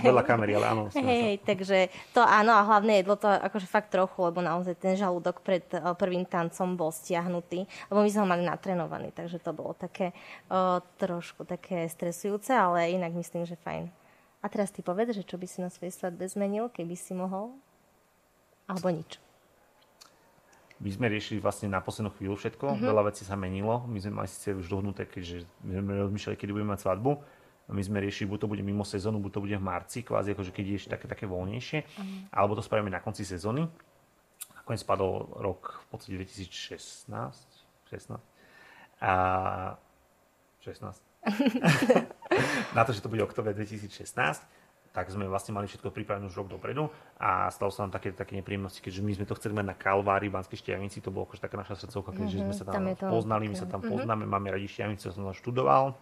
vedľa 0.00 0.24
kamery, 0.24 0.56
ale 0.56 0.66
áno. 0.72 0.82
Hej, 0.96 1.44
takže 1.44 1.92
to 2.16 2.24
áno, 2.24 2.56
a 2.56 2.64
hlavné 2.64 3.04
jedlo 3.04 3.20
to 3.20 3.28
akože 3.28 3.68
fakt 3.68 3.92
trochu, 3.92 4.24
lebo 4.24 4.40
naozaj 4.40 4.72
ten 4.80 4.96
žalúdok 4.96 5.44
pred 5.44 5.68
uh, 5.76 5.92
prvým 5.92 6.24
tancom 6.24 6.80
bol 6.80 6.88
stiahnutý, 6.88 7.68
lebo 7.92 8.00
my 8.00 8.08
sme 8.08 8.20
ho 8.24 8.28
mali 8.28 8.42
natrenovaný, 8.48 9.12
takže 9.12 9.36
to 9.44 9.52
bolo 9.52 9.76
také 9.76 10.16
uh, 10.48 10.80
trošku 10.96 11.44
také 11.44 11.84
stresujúce, 11.92 12.56
ale 12.56 12.85
inak 12.90 13.12
myslím, 13.14 13.46
že 13.46 13.58
fajn. 13.58 13.90
A 14.42 14.46
teraz 14.46 14.70
ty 14.70 14.84
povedz, 14.84 15.16
že 15.16 15.26
čo 15.26 15.40
by 15.40 15.46
si 15.48 15.58
na 15.58 15.72
svojej 15.72 15.94
svadbe 15.94 16.22
zmenil, 16.28 16.70
keby 16.70 16.94
si 16.94 17.16
mohol? 17.16 17.56
Alebo 18.70 18.90
nič. 18.90 19.18
My 20.76 20.92
sme 20.92 21.08
riešili 21.08 21.40
vlastne 21.40 21.72
na 21.72 21.80
poslednú 21.80 22.12
chvíľu 22.12 22.36
všetko, 22.36 22.76
mm-hmm. 22.76 22.84
veľa 22.84 23.02
vecí 23.08 23.24
sa 23.24 23.32
menilo. 23.32 23.88
My 23.88 23.96
sme 23.96 24.22
mali 24.22 24.28
síce 24.28 24.52
už 24.52 24.68
dohnuté, 24.68 25.08
keďže 25.08 25.48
sme 25.64 26.04
rozmýšľali, 26.04 26.36
kedy 26.36 26.52
budeme 26.52 26.76
mať 26.76 26.84
svadbu. 26.84 27.16
My 27.72 27.82
sme 27.82 27.98
riešili, 27.98 28.30
buď 28.30 28.46
to 28.46 28.50
bude 28.52 28.62
mimo 28.62 28.84
sezónu, 28.84 29.18
buď 29.18 29.32
to 29.32 29.42
bude 29.42 29.56
v 29.56 29.64
marci, 29.64 30.06
kvázi 30.06 30.36
akože 30.36 30.52
keď 30.54 30.64
je 30.68 30.76
ešte 30.78 30.90
také, 30.94 31.06
také 31.10 31.24
voľnejšie, 31.26 31.82
mm. 31.82 32.30
alebo 32.30 32.54
to 32.54 32.62
spravíme 32.62 32.92
na 32.92 33.02
konci 33.02 33.26
sezóny. 33.26 33.66
Nakoniec 34.54 34.86
spadol 34.86 35.26
rok 35.42 35.82
v 35.82 35.86
podstate 35.90 36.14
2016. 36.22 37.10
16. 37.90 38.22
A 39.02 39.12
16. 40.62 41.02
na 42.76 42.82
to, 42.84 42.90
že 42.92 43.00
to 43.04 43.08
bude 43.12 43.22
október 43.22 43.52
2016, 43.52 44.16
tak 44.96 45.12
sme 45.12 45.28
vlastne 45.28 45.52
mali 45.52 45.68
všetko 45.68 45.92
pripravené 45.92 46.24
už 46.24 46.40
rok 46.40 46.48
dopredu 46.48 46.88
a 47.20 47.52
stalo 47.52 47.68
sa 47.68 47.84
nám 47.84 47.92
také, 47.92 48.16
také 48.16 48.32
nepríjemnosti, 48.32 48.80
keďže 48.80 49.04
my 49.04 49.12
sme 49.12 49.28
to 49.28 49.36
chceli 49.36 49.52
mať 49.52 49.66
na 49.68 49.76
Kalvári, 49.76 50.32
Banskej 50.32 50.56
Štiavnici, 50.56 51.04
to 51.04 51.12
bolo 51.12 51.28
akože 51.28 51.44
taká 51.44 51.60
naša 51.60 51.84
srdcovka, 51.84 52.16
keďže 52.16 52.40
mm-hmm, 52.40 52.48
sme 52.48 52.54
sa 52.56 52.64
tam, 52.64 52.84
tam 52.96 53.12
poznali, 53.12 53.44
my 53.52 53.56
sa 53.60 53.68
tam 53.68 53.84
mm-hmm. 53.84 53.92
poznáme, 53.92 54.24
máme 54.24 54.48
radi 54.48 54.64
Štiavnicu, 54.64 55.12
som 55.12 55.28
tam 55.28 55.36
študoval, 55.36 55.92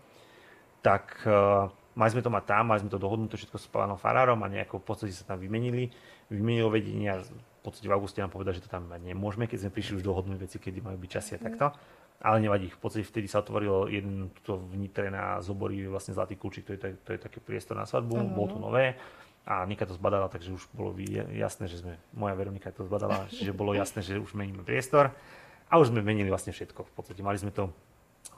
tak 0.78 1.26
uh, 1.26 1.66
mali 1.98 2.10
sme 2.14 2.22
to 2.22 2.30
mať 2.30 2.44
tam, 2.46 2.70
mali 2.70 2.86
sme 2.86 2.90
to 2.94 3.02
dohodnuté 3.02 3.34
všetko 3.34 3.58
s 3.58 3.66
pánom 3.66 3.98
Farárom 3.98 4.38
a 4.38 4.46
nejako 4.46 4.78
v 4.78 4.86
podstate 4.86 5.10
sa 5.10 5.26
tam 5.26 5.42
vymenili, 5.42 5.90
vymenilo 6.30 6.70
vedenie 6.70 7.10
a 7.10 7.18
v 7.18 7.60
podstate 7.66 7.90
v 7.90 7.98
auguste 7.98 8.22
nám 8.22 8.30
povedali, 8.30 8.62
že 8.62 8.62
to 8.62 8.70
tam 8.70 8.86
nemôžeme, 8.86 9.50
keď 9.50 9.66
sme 9.66 9.70
prišli 9.74 9.98
už 9.98 10.06
dohodnúť 10.06 10.38
veci, 10.38 10.62
kedy 10.62 10.78
majú 10.86 11.02
byť 11.02 11.10
časy 11.10 11.30
a 11.34 11.42
mm-hmm. 11.42 11.46
takto 11.50 11.66
ale 12.20 12.38
nevadí. 12.40 12.70
V 12.70 12.78
podstate 12.78 13.04
vtedy 13.04 13.26
sa 13.26 13.42
otvorilo 13.42 13.90
jeden 13.90 14.30
tuto 14.40 14.60
v 14.60 14.78
Nitre 14.80 15.10
na 15.10 15.40
Zoborí 15.42 15.84
vlastne 15.88 16.14
Zlatý 16.14 16.38
kľúčik, 16.38 16.64
to 16.68 16.72
je, 16.76 16.96
to 17.02 17.10
je 17.14 17.18
taký 17.20 17.40
priestor 17.42 17.74
na 17.74 17.88
svadbu, 17.88 18.14
uh-huh. 18.14 18.34
bolo 18.34 18.48
to 18.48 18.58
nové 18.60 18.94
a 19.44 19.60
Nika 19.68 19.84
to 19.84 19.92
zbadala, 19.92 20.32
takže 20.32 20.56
už 20.56 20.72
bolo 20.72 20.96
jasné, 21.36 21.68
že 21.68 21.84
sme, 21.84 22.00
moja 22.16 22.32
Veronika 22.32 22.72
to 22.72 22.88
zbadala, 22.88 23.28
že 23.44 23.52
bolo 23.52 23.76
jasné, 23.76 24.00
že 24.00 24.16
už 24.16 24.32
meníme 24.32 24.64
priestor 24.64 25.12
a 25.68 25.72
už 25.76 25.92
sme 25.92 26.00
menili 26.00 26.32
vlastne 26.32 26.52
všetko. 26.52 26.80
V 26.88 26.92
podstate 26.96 27.20
mali 27.20 27.36
sme 27.36 27.52
to 27.52 27.68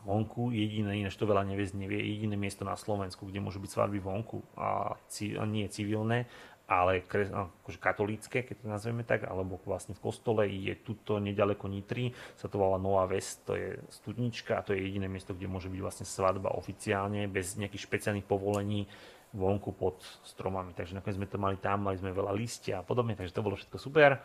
vonku, 0.03 0.51
jediné, 0.51 1.03
ináč 1.03 1.15
to 1.19 1.27
veľa 1.27 1.47
neviez 1.47 1.75
nevie, 1.75 1.99
jediné 1.99 2.35
miesto 2.35 2.67
na 2.67 2.75
Slovensku, 2.75 3.27
kde 3.27 3.43
môžu 3.43 3.63
byť 3.63 3.71
svadby 3.71 3.99
vonku 4.03 4.43
a, 4.59 4.99
a 4.99 5.43
nie 5.47 5.67
civilné, 5.71 6.27
ale 6.67 7.07
kres, 7.07 7.31
akože 7.31 7.79
katolícke, 7.79 8.43
keď 8.43 8.57
to 8.59 8.67
nazveme 8.67 9.07
tak, 9.07 9.23
alebo 9.23 9.63
vlastne 9.63 9.95
v 9.95 10.03
kostole 10.03 10.51
je 10.51 10.75
tuto 10.83 11.23
nedaleko 11.23 11.71
Nitry, 11.71 12.11
sa 12.35 12.51
to 12.51 12.59
volá 12.59 12.75
Nová 12.75 13.07
Ves, 13.07 13.39
to 13.47 13.55
je 13.55 13.79
studnička 14.03 14.59
a 14.59 14.65
to 14.67 14.75
je 14.75 14.83
jediné 14.83 15.07
miesto, 15.07 15.31
kde 15.31 15.47
môže 15.47 15.71
byť 15.71 15.81
vlastne 15.81 16.07
svadba 16.07 16.51
oficiálne, 16.59 17.31
bez 17.31 17.55
nejakých 17.55 17.87
špeciálnych 17.87 18.27
povolení 18.27 18.91
vonku 19.31 19.71
pod 19.79 20.03
stromami. 20.27 20.75
Takže 20.75 20.99
nakoniec 20.99 21.19
sme 21.23 21.31
to 21.31 21.39
mali 21.39 21.57
tam, 21.63 21.87
mali 21.87 22.03
sme 22.03 22.11
veľa 22.11 22.35
listia 22.35 22.83
a 22.83 22.87
podobne, 22.87 23.15
takže 23.15 23.35
to 23.35 23.47
bolo 23.47 23.55
všetko 23.55 23.79
super. 23.79 24.19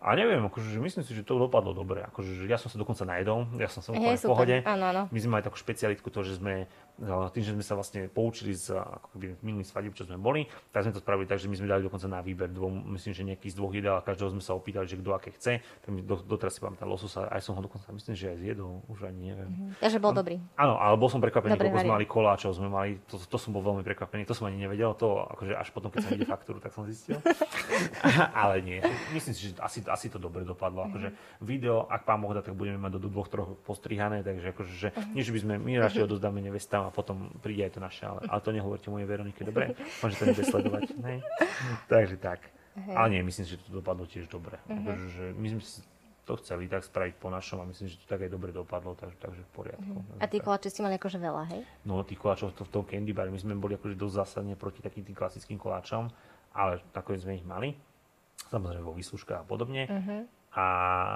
A 0.00 0.16
neviem, 0.16 0.40
akože, 0.40 0.80
myslím 0.80 1.04
si, 1.04 1.12
že 1.12 1.28
to 1.28 1.36
dopadlo 1.36 1.76
dobre. 1.76 2.00
Akože, 2.08 2.48
ja 2.48 2.56
som 2.56 2.72
sa 2.72 2.80
dokonca 2.80 3.04
najedol, 3.04 3.44
ja 3.60 3.68
som 3.68 3.84
sa 3.84 3.92
úplne 3.92 4.16
v 4.16 4.32
pohode. 4.32 4.56
Áno, 4.64 4.84
áno. 4.88 5.02
My 5.12 5.18
sme 5.20 5.36
mali 5.36 5.44
takú 5.44 5.60
špecialitku 5.60 6.08
to, 6.08 6.24
že 6.24 6.40
sme 6.40 6.64
tým, 7.32 7.42
že 7.42 7.52
sme 7.56 7.64
sa 7.64 7.74
vlastne 7.74 8.06
poučili 8.12 8.52
z 8.52 8.76
ako 8.76 9.16
keby 9.16 9.26
minulých 9.40 9.72
svadieb, 9.72 9.92
čo 9.96 10.04
sme 10.04 10.20
boli, 10.20 10.44
tak 10.68 10.84
sme 10.84 10.92
to 10.92 11.00
spravili 11.00 11.24
tak, 11.24 11.40
že 11.40 11.48
my 11.48 11.56
sme 11.56 11.68
dali 11.68 11.80
dokonca 11.80 12.04
na 12.04 12.20
výber 12.20 12.52
dvom, 12.52 12.92
myslím, 12.92 13.12
že 13.16 13.22
nejaký 13.24 13.48
z 13.48 13.56
dvoch 13.56 13.72
jedál 13.72 13.96
a 13.98 14.02
každého 14.04 14.36
sme 14.36 14.42
sa 14.44 14.52
opýtali, 14.52 14.84
že 14.84 15.00
kto 15.00 15.10
aké 15.16 15.32
chce. 15.32 15.64
Tak 15.64 15.88
do, 16.04 16.20
doteraz 16.20 16.56
si 16.56 16.60
pamätám 16.60 16.84
lososa, 16.84 17.24
aj 17.32 17.40
som 17.40 17.56
ho 17.56 17.62
dokonca, 17.64 17.88
myslím, 17.96 18.14
že 18.14 18.36
aj 18.36 18.38
zjedol, 18.44 18.84
už 18.92 19.08
ani 19.08 19.32
neviem. 19.32 19.48
Mm-hmm. 19.48 19.80
Takže 19.80 19.98
bol 19.98 20.12
dobrý. 20.12 20.36
Áno, 20.60 20.76
ale 20.76 20.94
bol 21.00 21.08
som 21.08 21.24
prekvapený, 21.24 21.56
koľko 21.56 21.80
sme 21.80 21.96
mali 21.96 22.06
koláčov, 22.06 22.50
sme 22.52 22.68
mali, 22.68 22.90
to, 23.08 23.16
to, 23.16 23.36
som 23.40 23.56
bol 23.56 23.64
veľmi 23.64 23.80
prekvapený, 23.80 24.28
to 24.28 24.36
som 24.36 24.44
ani 24.52 24.60
nevedel, 24.60 24.92
to 24.92 25.24
akože 25.24 25.56
až 25.56 25.68
potom, 25.72 25.88
keď 25.88 26.04
som 26.04 26.10
videl 26.12 26.28
faktúru, 26.28 26.60
tak 26.60 26.76
som 26.76 26.84
zistil. 26.84 27.16
ale 28.44 28.60
nie, 28.60 28.84
myslím 29.16 29.32
si, 29.32 29.40
že 29.48 29.52
asi, 29.56 29.80
asi 29.88 30.06
to 30.12 30.20
dobre 30.20 30.44
dopadlo. 30.44 30.84
Akože 30.92 31.16
video, 31.40 31.88
ak 31.88 32.04
pán 32.04 32.20
Boh 32.20 32.36
tak 32.36 32.52
budeme 32.52 32.76
mať 32.76 33.00
do, 33.00 33.08
dvoch, 33.08 33.32
troch 33.32 33.56
postrihané, 33.64 34.20
takže 34.20 34.52
akože, 34.52 34.72
že, 34.76 34.88
uh-huh. 34.92 35.14
nie, 35.16 35.24
že 35.24 35.32
by 35.32 35.40
sme, 35.40 35.54
my 35.56 35.72
radšej 35.80 36.04
odozdáme 36.04 36.44
nevestám 36.44 36.89
a 36.90 36.92
potom 36.92 37.30
príde 37.38 37.62
aj 37.62 37.78
to 37.78 37.80
naše, 37.80 38.02
ale, 38.02 38.26
ale 38.26 38.40
to 38.42 38.50
nehovorte 38.50 38.90
mojej 38.90 39.06
Veronike, 39.06 39.46
dobre? 39.46 39.78
Môže 40.02 40.18
to 40.18 40.24
nebude 40.26 40.42
sledovať, 40.50 40.82
ne? 40.98 41.22
Takže 41.86 42.18
tak. 42.18 42.42
Hej. 42.74 42.94
Ale 42.98 43.06
nie, 43.14 43.22
myslím 43.22 43.46
si, 43.46 43.54
že 43.54 43.62
to 43.62 43.78
dopadlo 43.78 44.10
tiež 44.10 44.26
dobre. 44.26 44.58
Uh-huh. 44.66 44.98
že 45.10 45.30
my 45.38 45.46
sme 45.54 45.62
to 46.26 46.38
chceli 46.42 46.66
tak 46.70 46.86
spraviť 46.86 47.14
po 47.18 47.30
našom 47.30 47.62
a 47.62 47.64
myslím, 47.70 47.90
že 47.90 47.98
to 48.02 48.06
tak 48.10 48.26
aj 48.26 48.30
dobre 48.30 48.50
dopadlo, 48.50 48.98
takže, 48.98 49.18
takže 49.18 49.42
v 49.46 49.50
poriadku. 49.54 49.96
Uh-huh. 50.02 50.22
A 50.22 50.26
tí 50.26 50.42
koláče 50.42 50.70
ste 50.70 50.82
mali 50.82 50.98
akože 50.98 51.18
veľa, 51.18 51.42
hej? 51.54 51.62
No, 51.86 52.02
tých 52.02 52.18
koláčov 52.18 52.54
to, 52.58 52.66
v 52.66 52.70
tom 52.74 52.82
candy 52.86 53.14
bar, 53.14 53.30
my 53.30 53.38
sme 53.38 53.54
boli 53.54 53.78
akože 53.78 53.94
dosť 53.94 54.14
zásadne 54.26 54.54
proti 54.58 54.82
takým 54.82 55.06
tým 55.06 55.14
klasickým 55.14 55.58
koláčom, 55.58 56.10
ale 56.54 56.82
nakoniec 56.90 57.22
sme 57.22 57.38
ich 57.38 57.46
mali. 57.46 57.78
Samozrejme 58.50 58.82
vo 58.82 58.94
výslužkách 58.98 59.42
a 59.42 59.46
podobne. 59.46 59.86
Uh-huh 59.86 60.39
a, 60.50 60.66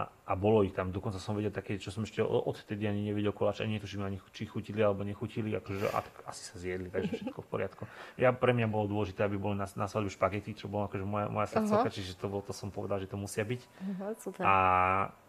a 0.06 0.32
bolo 0.38 0.62
ich 0.62 0.70
tam, 0.70 0.94
dokonca 0.94 1.18
som 1.18 1.34
vedel 1.34 1.50
také, 1.50 1.74
čo 1.74 1.90
som 1.90 2.06
ešte 2.06 2.22
odtedy 2.22 2.86
ani 2.86 3.10
nevedel 3.10 3.34
koláč, 3.34 3.66
ani 3.66 3.82
netuším 3.82 4.06
ani 4.06 4.22
či 4.30 4.46
chutili 4.46 4.78
alebo 4.78 5.02
nechutili, 5.02 5.50
akože 5.58 5.90
a 5.90 5.98
tak 6.06 6.14
asi 6.30 6.42
sa 6.46 6.54
zjedli, 6.54 6.86
takže 6.86 7.18
všetko 7.18 7.42
v 7.42 7.48
poriadku. 7.50 7.82
Ja, 8.14 8.30
pre 8.30 8.54
mňa 8.54 8.70
bolo 8.70 8.86
dôležité, 8.86 9.26
aby 9.26 9.34
boli 9.34 9.58
na, 9.58 9.66
na 9.74 9.90
svadbu 9.90 10.06
špagety, 10.14 10.54
čo 10.54 10.70
bolo 10.70 10.86
akože 10.86 11.02
moja, 11.02 11.26
moja 11.26 11.50
srdcovka, 11.50 11.90
uh-huh. 11.90 11.96
čiže 11.98 12.14
to, 12.14 12.30
bol, 12.30 12.46
to 12.46 12.54
som 12.54 12.70
povedal, 12.70 13.02
že 13.02 13.10
to 13.10 13.18
musia 13.18 13.42
byť. 13.42 13.62
Uh-huh, 13.66 14.14
super. 14.22 14.42
A, 14.46 14.54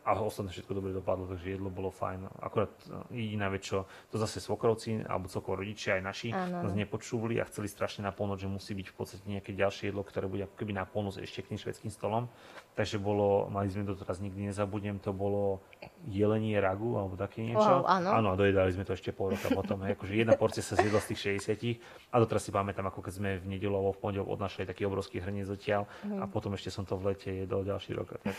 a 0.06 0.22
ostatné 0.22 0.54
všetko 0.54 0.72
dobre 0.78 0.94
dopadlo, 0.94 1.26
takže 1.26 1.58
jedlo 1.58 1.74
bolo 1.74 1.90
fajn. 1.90 2.30
Akurát 2.38 2.70
e, 3.10 3.26
jediná 3.26 3.50
vec, 3.50 3.66
čo 3.66 3.90
to 4.14 4.22
zase 4.22 4.38
svokrovci, 4.38 5.02
alebo 5.02 5.26
celkovo 5.26 5.66
rodičia 5.66 5.98
aj 5.98 6.04
naši 6.06 6.30
ano. 6.30 6.62
nás 6.62 6.78
nepočúvali 6.78 7.42
a 7.42 7.50
chceli 7.50 7.66
strašne 7.66 8.06
napolnúť, 8.06 8.46
že 8.46 8.50
musí 8.54 8.78
byť 8.78 8.88
v 8.94 8.96
podstate 8.96 9.26
nejaké 9.26 9.58
ďalšie 9.58 9.90
jedlo, 9.90 10.06
ktoré 10.06 10.30
bude 10.30 10.46
ako 10.46 10.56
keby 10.62 10.78
napolnúť 10.78 11.26
ešte 11.26 11.42
k 11.42 11.50
tým 11.52 11.60
švedským 11.60 11.90
stolom. 11.90 12.30
Takže 12.78 13.02
bolo, 13.02 13.50
mali 13.50 13.74
sme 13.74 13.82
to 13.90 13.98
teraz 13.98 14.22
nikdy 14.22 14.54
nezabudnem, 14.54 15.02
to 15.02 15.10
bolo 15.10 15.64
jelenie 16.06 16.62
ragu 16.62 17.02
alebo 17.02 17.18
také 17.18 17.42
niečo. 17.42 17.82
Wow, 17.82 17.90
áno. 17.90 18.10
áno, 18.14 18.28
a 18.32 18.36
dojedali 18.38 18.70
sme 18.78 18.86
to 18.86 18.94
ešte 18.94 19.10
pol 19.10 19.34
roka 19.34 19.50
potom. 19.50 19.82
akože 19.82 20.14
jedna 20.14 20.38
porcia 20.38 20.62
sa 20.62 20.78
zjedla 20.78 21.02
z 21.02 21.08
tých 21.18 21.42
60 21.42 22.14
a 22.14 22.16
doteraz 22.22 22.46
si 22.46 22.52
pamätám, 22.54 22.86
ako 22.94 23.00
keď 23.02 23.14
sme 23.18 23.30
v 23.42 23.58
nedelu 23.58 23.74
alebo 23.74 23.98
v 23.98 24.02
pondelok 24.06 24.30
odnašali 24.38 24.70
taký 24.70 24.86
obrovský 24.86 25.18
hrniec 25.18 25.50
odtiaľ 25.50 25.90
mm. 26.06 26.22
a 26.22 26.26
potom 26.30 26.54
ešte 26.54 26.70
som 26.70 26.86
to 26.86 26.94
v 26.94 27.16
lete 27.16 27.30
jedol 27.32 27.66
ďalší 27.66 27.98
rok. 27.98 28.22
Tak, 28.22 28.36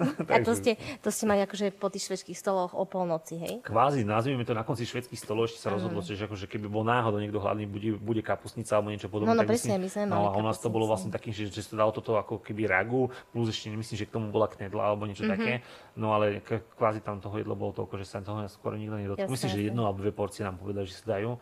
a 0.14 0.36
to 0.42 0.52
ste, 0.54 0.78
to 1.02 1.08
ste 1.10 1.24
mali 1.26 1.42
akože 1.42 1.74
po 1.74 1.90
tých 1.90 2.06
švedských 2.10 2.38
stoloch 2.38 2.72
o 2.72 2.84
polnoci, 2.86 3.34
hej? 3.40 3.54
Kvázi, 3.64 4.06
nazvime 4.06 4.46
to 4.46 4.54
na 4.54 4.62
konci 4.62 4.86
švedských 4.86 5.18
stolov, 5.18 5.50
ešte 5.50 5.62
sa 5.62 5.74
rozhodlo, 5.74 6.04
že 6.04 6.16
akože 6.16 6.46
keby 6.46 6.66
bol 6.70 6.86
náhodou 6.86 7.18
niekto 7.18 7.42
hladný, 7.42 7.66
bude, 7.66 7.98
bude 7.98 8.22
kapusnica 8.22 8.78
alebo 8.78 8.94
niečo 8.94 9.10
podobné. 9.10 9.32
No, 9.32 9.38
no 9.38 9.48
presne, 9.48 9.76
my 9.76 9.88
sme 9.90 10.04
No 10.06 10.30
a 10.30 10.38
u 10.38 10.42
nás 10.42 10.58
to 10.62 10.68
bolo 10.70 10.86
vlastne 10.86 11.10
takým, 11.10 11.34
že, 11.34 11.50
že 11.50 11.62
sa 11.66 11.74
dalo 11.76 11.90
toto 11.90 12.16
ako 12.16 12.40
keby 12.40 12.68
ragu, 12.70 13.10
plus 13.30 13.50
ešte 13.50 13.72
nemyslím, 13.72 13.98
že 13.98 14.06
k 14.08 14.14
tomu 14.14 14.30
bola 14.30 14.46
knedla 14.46 14.82
alebo 14.82 15.04
niečo 15.08 15.26
mm-hmm. 15.26 15.34
také. 15.36 15.52
No 15.96 16.12
ale 16.12 16.40
kvázi 16.76 17.00
tam 17.00 17.18
toho 17.18 17.40
jedlo 17.40 17.56
bolo 17.56 17.72
toľko, 17.74 18.00
že 18.00 18.06
sa 18.06 18.22
toho 18.22 18.44
skoro 18.46 18.76
nikto 18.76 18.96
nedotkol. 18.96 19.32
Myslím, 19.32 19.50
že 19.50 19.60
jedno 19.72 19.88
alebo 19.88 20.04
dve 20.04 20.12
porcie 20.12 20.44
nám 20.44 20.60
povedali, 20.60 20.86
že 20.86 21.00
sa 21.00 21.18
dajú. 21.18 21.38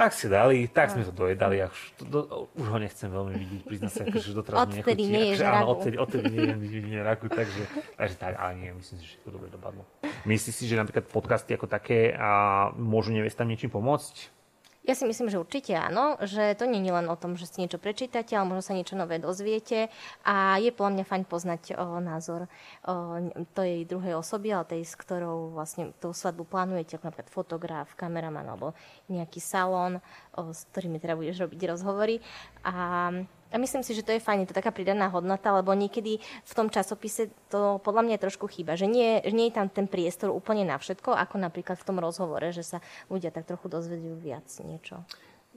Tak 0.00 0.16
si 0.16 0.32
dali, 0.32 0.64
tak 0.64 0.96
sme 0.96 1.04
to 1.04 1.12
dojedali 1.12 1.60
a 1.60 1.68
už, 1.68 1.80
to, 2.00 2.04
do, 2.08 2.18
už 2.56 2.66
ho 2.72 2.78
nechcem 2.80 3.12
veľmi 3.12 3.36
vidieť, 3.36 3.62
priznať 3.68 3.92
sa, 3.92 4.02
že 4.08 4.32
doteraz 4.32 4.72
mi 4.72 4.80
nechutí. 4.80 5.04
Nie 5.04 5.36
akože, 5.36 5.44
áno, 5.44 5.66
odtedy, 5.76 5.96
odtedy 6.00 6.26
neviem 6.32 6.56
vidieť 6.56 7.04
raku, 7.04 7.28
takže, 7.28 7.62
takže 8.00 8.16
tak, 8.16 8.32
ale 8.40 8.52
nie, 8.56 8.72
myslím 8.80 8.96
si, 8.96 9.04
že 9.04 9.20
to 9.20 9.28
dobre 9.28 9.52
dopadlo. 9.52 9.84
Myslíš 10.24 10.54
si, 10.56 10.64
že 10.64 10.80
napríklad 10.80 11.04
podcasty 11.04 11.52
ako 11.52 11.68
také 11.68 12.16
a 12.16 12.72
môžu 12.80 13.12
nevestám 13.12 13.44
niečím 13.44 13.68
pomôcť? 13.68 14.39
Ja 14.80 14.96
si 14.96 15.04
myslím, 15.04 15.28
že 15.28 15.36
určite 15.36 15.76
áno, 15.76 16.16
že 16.24 16.56
to 16.56 16.64
nie 16.64 16.80
je 16.80 16.88
len 16.88 17.04
o 17.12 17.16
tom, 17.16 17.36
že 17.36 17.44
si 17.44 17.60
niečo 17.60 17.76
prečítate, 17.76 18.32
ale 18.32 18.48
možno 18.48 18.64
sa 18.64 18.72
niečo 18.72 18.96
nové 18.96 19.20
dozviete 19.20 19.92
a 20.24 20.56
je 20.56 20.72
podľa 20.72 20.92
mňa 20.96 21.04
fajn 21.04 21.24
poznať 21.28 21.62
o, 21.76 22.00
názor 22.00 22.48
o, 22.48 23.20
tej 23.52 23.84
druhej 23.84 24.16
osoby, 24.16 24.56
ale 24.56 24.64
tej, 24.64 24.88
s 24.88 24.96
ktorou 24.96 25.52
vlastne 25.52 25.92
tú 26.00 26.16
svadbu 26.16 26.48
plánujete, 26.48 26.96
ako 26.96 27.12
napríklad 27.12 27.28
fotograf, 27.28 27.92
kameraman 27.92 28.48
alebo 28.48 28.72
nejaký 29.12 29.36
salón, 29.36 30.00
o, 30.32 30.48
s 30.48 30.64
ktorými 30.72 30.96
teda 30.96 31.12
budeš 31.12 31.44
robiť 31.44 31.60
rozhovory. 31.76 32.24
A 32.64 33.12
a 33.50 33.58
myslím 33.58 33.82
si, 33.82 33.98
že 33.98 34.06
to 34.06 34.14
je 34.14 34.22
fajn, 34.22 34.46
to 34.46 34.54
je 34.54 34.60
taká 34.62 34.70
pridaná 34.70 35.10
hodnota, 35.10 35.50
lebo 35.50 35.74
niekedy 35.74 36.22
v 36.22 36.52
tom 36.54 36.70
časopise 36.70 37.34
to 37.50 37.82
podľa 37.82 38.06
mňa 38.06 38.16
trošku 38.22 38.46
chýba, 38.46 38.78
že 38.78 38.86
nie, 38.86 39.18
že 39.20 39.34
nie 39.34 39.50
je 39.50 39.58
tam 39.58 39.66
ten 39.66 39.90
priestor 39.90 40.30
úplne 40.30 40.62
na 40.62 40.78
všetko, 40.78 41.12
ako 41.18 41.42
napríklad 41.42 41.76
v 41.76 41.86
tom 41.86 41.98
rozhovore, 41.98 42.46
že 42.54 42.62
sa 42.62 42.78
ľudia 43.10 43.34
tak 43.34 43.50
trochu 43.50 43.66
dozvedajú 43.66 44.16
viac 44.22 44.46
niečo. 44.62 45.02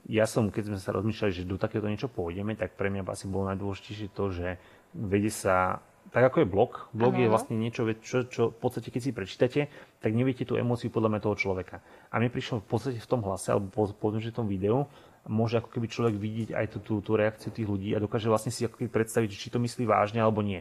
Ja 0.04 0.28
som, 0.28 0.52
keď 0.52 0.74
sme 0.74 0.78
sa 0.82 0.92
rozmýšľali, 0.92 1.32
že 1.32 1.48
do 1.48 1.56
takéto 1.56 1.88
niečo 1.88 2.12
pôjdeme, 2.12 2.52
tak 2.58 2.76
pre 2.76 2.92
mňa 2.92 3.08
asi 3.08 3.24
bolo 3.24 3.48
najdôležitejšie 3.48 4.08
to, 4.12 4.24
že 4.36 4.48
vedie 4.92 5.32
sa 5.32 5.80
tak 6.12 6.30
ako 6.30 6.44
je 6.44 6.52
blog, 6.52 6.70
blog 6.94 7.18
ano. 7.18 7.26
je 7.26 7.32
vlastne 7.32 7.56
niečo, 7.58 7.82
čo, 7.98 8.22
čo 8.30 8.42
v 8.54 8.58
podstate 8.62 8.94
keď 8.94 9.02
si 9.02 9.10
prečítate, 9.10 9.60
tak 9.98 10.14
neviete 10.14 10.46
tú 10.46 10.54
emóciu 10.54 10.86
podľa 10.86 11.10
mňa 11.10 11.24
toho 11.26 11.34
človeka. 11.34 11.82
A 12.12 12.22
mi 12.22 12.30
prišlo 12.30 12.62
v 12.62 12.68
podstate 12.70 13.02
v 13.02 13.10
tom 13.10 13.26
hlase, 13.26 13.50
alebo 13.50 13.72
poviem, 13.98 14.22
že 14.22 14.30
v 14.30 14.38
tom 14.38 14.46
videu, 14.46 14.86
môže 15.28 15.56
ako 15.60 15.72
keby 15.72 15.86
človek 15.88 16.14
vidieť 16.20 16.50
aj 16.52 16.66
tú, 16.76 16.78
tú, 16.80 16.94
tú 17.00 17.12
reakciu 17.16 17.48
tých 17.48 17.68
ľudí 17.68 17.96
a 17.96 18.02
dokáže 18.02 18.28
vlastne 18.28 18.52
si 18.52 18.68
ako 18.68 18.80
keby 18.80 18.90
predstaviť, 18.92 19.30
či 19.32 19.48
to 19.48 19.58
myslí 19.60 19.88
vážne 19.88 20.20
alebo 20.20 20.44
nie. 20.44 20.60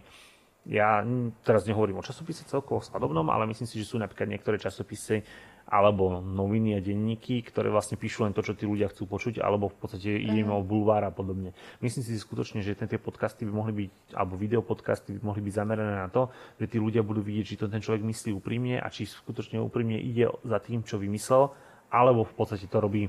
Ja 0.63 1.03
teraz 1.43 1.67
nehovorím 1.67 1.99
o 1.99 2.07
časopise 2.07 2.47
celkovo 2.47 2.79
svadobnom, 2.79 3.27
ale 3.27 3.43
myslím 3.51 3.67
si, 3.67 3.75
že 3.75 3.83
sú 3.83 3.99
napríklad 3.99 4.31
niektoré 4.31 4.55
časopisy 4.55 5.27
alebo 5.67 6.19
noviny 6.23 6.75
a 6.75 6.83
denníky, 6.83 7.43
ktoré 7.43 7.71
vlastne 7.71 7.95
píšu 7.95 8.27
len 8.27 8.35
to, 8.35 8.43
čo 8.43 8.55
tí 8.55 8.67
ľudia 8.67 8.91
chcú 8.91 9.07
počuť, 9.07 9.39
alebo 9.39 9.71
v 9.71 9.77
podstate 9.79 10.11
ide 10.11 10.43
im 10.43 10.51
o 10.51 10.59
bulvár 10.63 11.03
a 11.07 11.11
podobne. 11.11 11.55
Myslím 11.79 12.03
si 12.03 12.19
skutočne, 12.19 12.59
že 12.63 12.75
tie 12.75 12.99
podcasty 12.99 13.47
by 13.47 13.51
mohli 13.51 13.73
byť, 13.87 14.15
alebo 14.15 14.35
videopodcasty 14.35 15.15
by 15.15 15.19
mohli 15.23 15.41
byť 15.43 15.53
zamerané 15.55 16.03
na 16.03 16.11
to, 16.11 16.31
že 16.59 16.67
tí 16.67 16.77
ľudia 16.79 17.03
budú 17.03 17.23
vidieť, 17.23 17.45
či 17.47 17.59
to 17.59 17.71
ten 17.71 17.79
človek 17.79 18.03
myslí 18.03 18.35
úprimne 18.35 18.79
a 18.79 18.87
či 18.91 19.07
skutočne 19.07 19.59
úprimne 19.63 19.99
ide 19.99 20.31
za 20.43 20.59
tým, 20.59 20.83
čo 20.83 20.99
vymyslel, 20.99 21.51
alebo 21.91 22.27
v 22.27 22.33
podstate 22.35 22.67
to 22.67 22.77
robí 22.83 23.07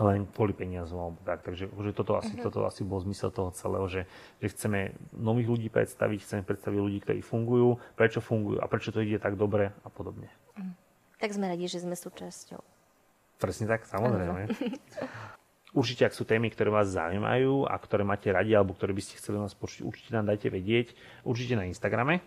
len 0.00 0.24
kvôli 0.32 0.56
peniazom 0.56 0.96
alebo 0.96 1.18
tak. 1.20 1.44
Takže 1.44 1.68
že 1.68 1.92
toto, 1.92 2.16
asi, 2.16 2.32
uh-huh. 2.32 2.44
toto 2.48 2.64
asi 2.64 2.80
bol 2.86 3.02
zmysel 3.04 3.28
toho 3.28 3.52
celého, 3.52 3.84
že, 3.90 4.02
že 4.40 4.48
chceme 4.48 4.96
nových 5.12 5.48
ľudí 5.52 5.68
predstaviť, 5.68 6.18
chceme 6.24 6.42
predstaviť 6.46 6.78
ľudí, 6.80 6.98
ktorí 7.04 7.20
fungujú, 7.20 7.76
prečo 7.92 8.24
fungujú 8.24 8.62
a 8.62 8.66
prečo 8.70 8.94
to 8.94 9.04
ide 9.04 9.20
tak 9.20 9.36
dobre 9.36 9.68
a 9.68 9.88
podobne. 9.92 10.32
Uh-huh. 10.56 10.72
Tak 11.20 11.36
sme 11.36 11.52
radi, 11.52 11.68
že 11.68 11.84
sme 11.84 11.92
súčasťou. 11.92 12.62
Presne 13.36 13.66
tak, 13.68 13.84
samozrejme. 13.90 14.48
Určite, 15.78 16.04
ak 16.04 16.12
sú 16.12 16.28
témy, 16.28 16.52
ktoré 16.52 16.68
vás 16.68 16.92
zaujímajú 16.92 17.64
a 17.64 17.74
ktoré 17.80 18.04
máte 18.04 18.28
radi 18.28 18.52
alebo 18.52 18.76
ktoré 18.76 18.92
by 18.92 19.02
ste 19.02 19.16
chceli 19.16 19.40
nás 19.40 19.56
počuť, 19.56 19.88
určite 19.88 20.12
nám 20.12 20.28
dajte 20.28 20.52
vedieť. 20.52 20.92
Určite 21.24 21.56
na 21.56 21.64
Instagrame. 21.64 22.20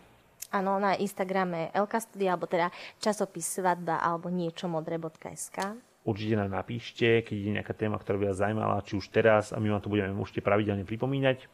Áno, 0.49 0.81
na 0.81 0.97
Instagrame 0.97 1.69
LK 1.77 1.93
Studia, 2.01 2.33
alebo 2.33 2.49
teda 2.49 2.73
časopis 2.97 3.45
svadba 3.45 4.01
alebo 4.01 4.33
niečo 4.33 4.65
modre.sk 4.65 5.77
určite 6.05 6.37
nám 6.37 6.53
napíšte, 6.53 7.25
keď 7.25 7.35
je 7.35 7.51
nejaká 7.59 7.73
téma, 7.73 7.97
ktorá 7.97 8.21
by 8.21 8.25
vás 8.31 8.39
zaujímala, 8.39 8.85
či 8.85 8.93
už 8.95 9.09
teraz 9.09 9.51
a 9.51 9.57
my 9.57 9.73
vám 9.73 9.81
to 9.81 9.91
budeme 9.91 10.13
môžete 10.13 10.45
pravidelne 10.45 10.85
pripomínať. 10.85 11.49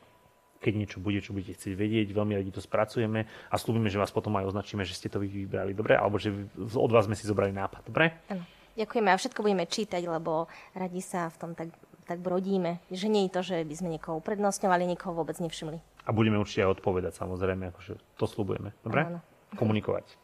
Keď 0.61 0.73
niečo 0.77 1.01
bude, 1.01 1.17
čo 1.25 1.33
budete 1.33 1.57
chcieť 1.57 1.73
vedieť, 1.73 2.13
veľmi 2.13 2.37
radi 2.37 2.53
to 2.53 2.61
spracujeme 2.61 3.25
a 3.25 3.55
slúbime, 3.57 3.89
že 3.89 3.97
vás 3.97 4.13
potom 4.13 4.37
aj 4.37 4.53
označíme, 4.53 4.85
že 4.85 4.93
ste 4.93 5.09
to 5.09 5.17
vybrali 5.17 5.73
dobre, 5.73 5.97
alebo 5.97 6.21
že 6.21 6.29
od 6.59 6.91
vás 6.93 7.09
sme 7.09 7.17
si 7.17 7.25
zobrali 7.25 7.49
nápad, 7.49 7.89
dobre? 7.89 8.13
Áno. 8.29 8.45
Ďakujeme 8.71 9.09
a 9.11 9.19
všetko 9.19 9.43
budeme 9.43 9.65
čítať, 9.67 9.99
lebo 10.05 10.47
radi 10.77 11.01
sa 11.03 11.27
v 11.33 11.37
tom 11.41 11.51
tak, 11.57 11.73
tak 12.07 12.23
brodíme. 12.23 12.79
Že 12.87 13.07
nie 13.11 13.23
je 13.27 13.33
to, 13.33 13.41
že 13.43 13.57
by 13.67 13.75
sme 13.75 13.89
niekoho 13.97 14.21
uprednostňovali, 14.23 14.87
niekoho 14.87 15.11
vôbec 15.11 15.35
nevšimli. 15.43 15.81
A 16.07 16.15
budeme 16.15 16.39
určite 16.39 16.63
aj 16.63 16.79
odpovedať, 16.79 17.19
samozrejme, 17.19 17.75
akože 17.75 17.99
to 18.15 18.25
slúbujeme. 18.29 18.71
Dobre? 18.85 19.11
Áno. 19.11 19.19
Komunikovať. 19.59 20.15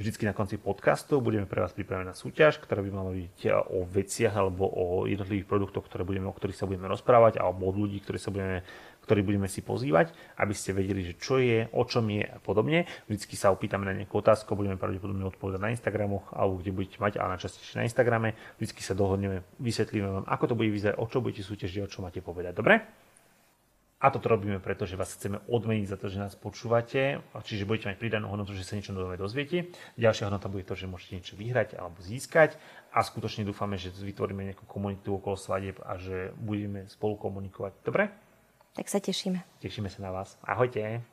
Vždycky 0.00 0.24
na 0.24 0.32
konci 0.32 0.56
podcastu 0.56 1.20
budeme 1.20 1.44
pre 1.44 1.60
vás 1.60 1.76
pripravená 1.76 2.16
súťaž, 2.16 2.56
ktorá 2.56 2.80
by 2.80 2.88
mala 2.88 3.12
byť 3.12 3.68
o 3.68 3.84
veciach 3.84 4.32
alebo 4.32 4.64
o 4.64 5.04
jednotlivých 5.04 5.44
produktoch, 5.44 5.84
ktoré 5.84 6.08
budeme, 6.08 6.24
o 6.24 6.32
ktorých 6.32 6.56
sa 6.56 6.64
budeme 6.64 6.88
rozprávať 6.88 7.36
alebo 7.36 7.68
od 7.68 7.76
ľudí, 7.76 8.00
ktorí 8.00 8.16
sa 8.16 8.32
budeme 8.32 8.64
ktorý 9.04 9.20
budeme 9.26 9.48
si 9.50 9.60
pozývať, 9.60 10.16
aby 10.40 10.54
ste 10.56 10.72
vedeli, 10.72 11.02
že 11.04 11.18
čo 11.20 11.36
je, 11.36 11.68
o 11.74 11.82
čom 11.84 12.08
je 12.08 12.24
a 12.24 12.38
podobne. 12.40 12.88
Vždycky 13.12 13.36
sa 13.36 13.52
opýtame 13.52 13.84
na 13.84 13.92
nejakú 13.92 14.22
otázku, 14.22 14.56
budeme 14.56 14.80
pravdepodobne 14.80 15.26
odpovedať 15.28 15.60
na 15.60 15.72
Instagramoch 15.74 16.32
alebo 16.32 16.62
kde 16.62 16.72
budete 16.72 16.96
mať, 16.96 17.20
ale 17.20 17.36
najčastejšie 17.36 17.76
na 17.76 17.84
Instagrame. 17.84 18.38
Vždycky 18.56 18.80
sa 18.80 18.96
dohodneme, 18.96 19.44
vysvetlíme 19.60 20.08
vám, 20.08 20.24
ako 20.24 20.44
to 20.48 20.54
bude 20.56 20.72
vyzerať, 20.72 20.96
o 20.96 21.04
čo 21.10 21.20
budete 21.20 21.44
súťažiť, 21.44 21.80
o 21.84 21.90
čo 21.92 22.00
máte 22.00 22.24
povedať. 22.24 22.56
Dobre? 22.56 23.09
A 24.00 24.08
toto 24.08 24.32
robíme 24.32 24.64
preto, 24.64 24.88
že 24.88 24.96
vás 24.96 25.12
chceme 25.12 25.44
odmeniť 25.44 25.92
za 25.92 26.00
to, 26.00 26.08
že 26.08 26.16
nás 26.16 26.32
počúvate, 26.32 27.20
čiže 27.44 27.68
budete 27.68 27.92
mať 27.92 28.00
pridanú 28.00 28.32
hodnotu, 28.32 28.56
že 28.56 28.64
sa 28.64 28.72
niečo 28.72 28.96
nové 28.96 29.20
dozviete. 29.20 29.68
Ďalšia 30.00 30.32
hodnota 30.32 30.48
bude 30.48 30.64
to, 30.64 30.72
že 30.72 30.88
môžete 30.88 31.20
niečo 31.20 31.34
vyhrať 31.36 31.76
alebo 31.76 32.00
získať 32.00 32.56
a 32.96 33.04
skutočne 33.04 33.44
dúfame, 33.44 33.76
že 33.76 33.92
vytvoríme 33.92 34.40
nejakú 34.48 34.64
komunitu 34.64 35.20
okolo 35.20 35.36
svadieb 35.36 35.84
a 35.84 36.00
že 36.00 36.32
budeme 36.40 36.88
spolu 36.88 37.20
komunikovať. 37.20 37.76
Dobre? 37.84 38.08
Tak 38.72 38.88
sa 38.88 39.04
tešíme. 39.04 39.44
Tešíme 39.60 39.92
sa 39.92 40.00
na 40.00 40.16
vás. 40.16 40.40
Ahojte. 40.48 41.04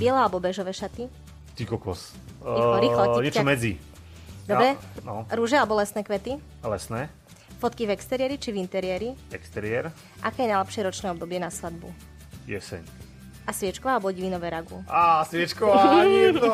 Biela 0.00 0.24
alebo 0.24 0.40
bežové 0.40 0.72
šaty? 0.72 1.12
Ty 1.52 1.62
kokos. 1.68 2.16
Rýchlo, 2.40 2.76
rýchlo, 2.80 3.02
uh, 3.12 3.20
Niečo 3.20 3.44
medzi. 3.44 3.76
Dobre. 4.48 4.80
Ja, 4.80 5.04
no. 5.04 5.28
Rúže 5.28 5.60
alebo 5.60 5.76
lesné 5.76 6.00
kvety? 6.00 6.40
Lesné. 6.64 7.12
Fotky 7.60 7.84
v 7.84 7.92
exteriéri 7.92 8.40
či 8.40 8.56
v 8.56 8.64
interiéri? 8.64 9.12
Exteriér. 9.28 9.92
Aké 10.24 10.48
je 10.48 10.50
najlepšie 10.56 10.80
ročné 10.80 11.12
obdobie 11.12 11.36
na 11.36 11.52
svadbu? 11.52 11.92
Jeseň. 12.48 12.80
A 13.44 13.52
sviečková 13.52 14.00
alebo 14.00 14.08
divinové 14.08 14.48
ragu? 14.48 14.80
Á, 14.88 15.28
sviečková, 15.28 16.08
nie 16.08 16.32
to. 16.32 16.48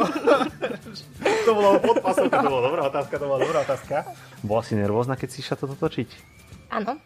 to 1.47 1.51
bolo 1.55 1.79
podpasovka, 1.79 2.43
to 2.43 2.51
bola 2.51 2.63
dobrá 2.67 2.83
otázka, 2.91 3.15
to 3.23 3.27
bola 3.31 3.39
dobrá 3.39 3.59
otázka. 3.63 3.97
Bola 4.43 4.63
si 4.67 4.75
nervózna, 4.75 5.15
keď 5.15 5.29
si 5.31 5.47
išla 5.47 5.55
toto 5.55 5.79
točiť? 5.79 6.09
Áno. 6.75 6.99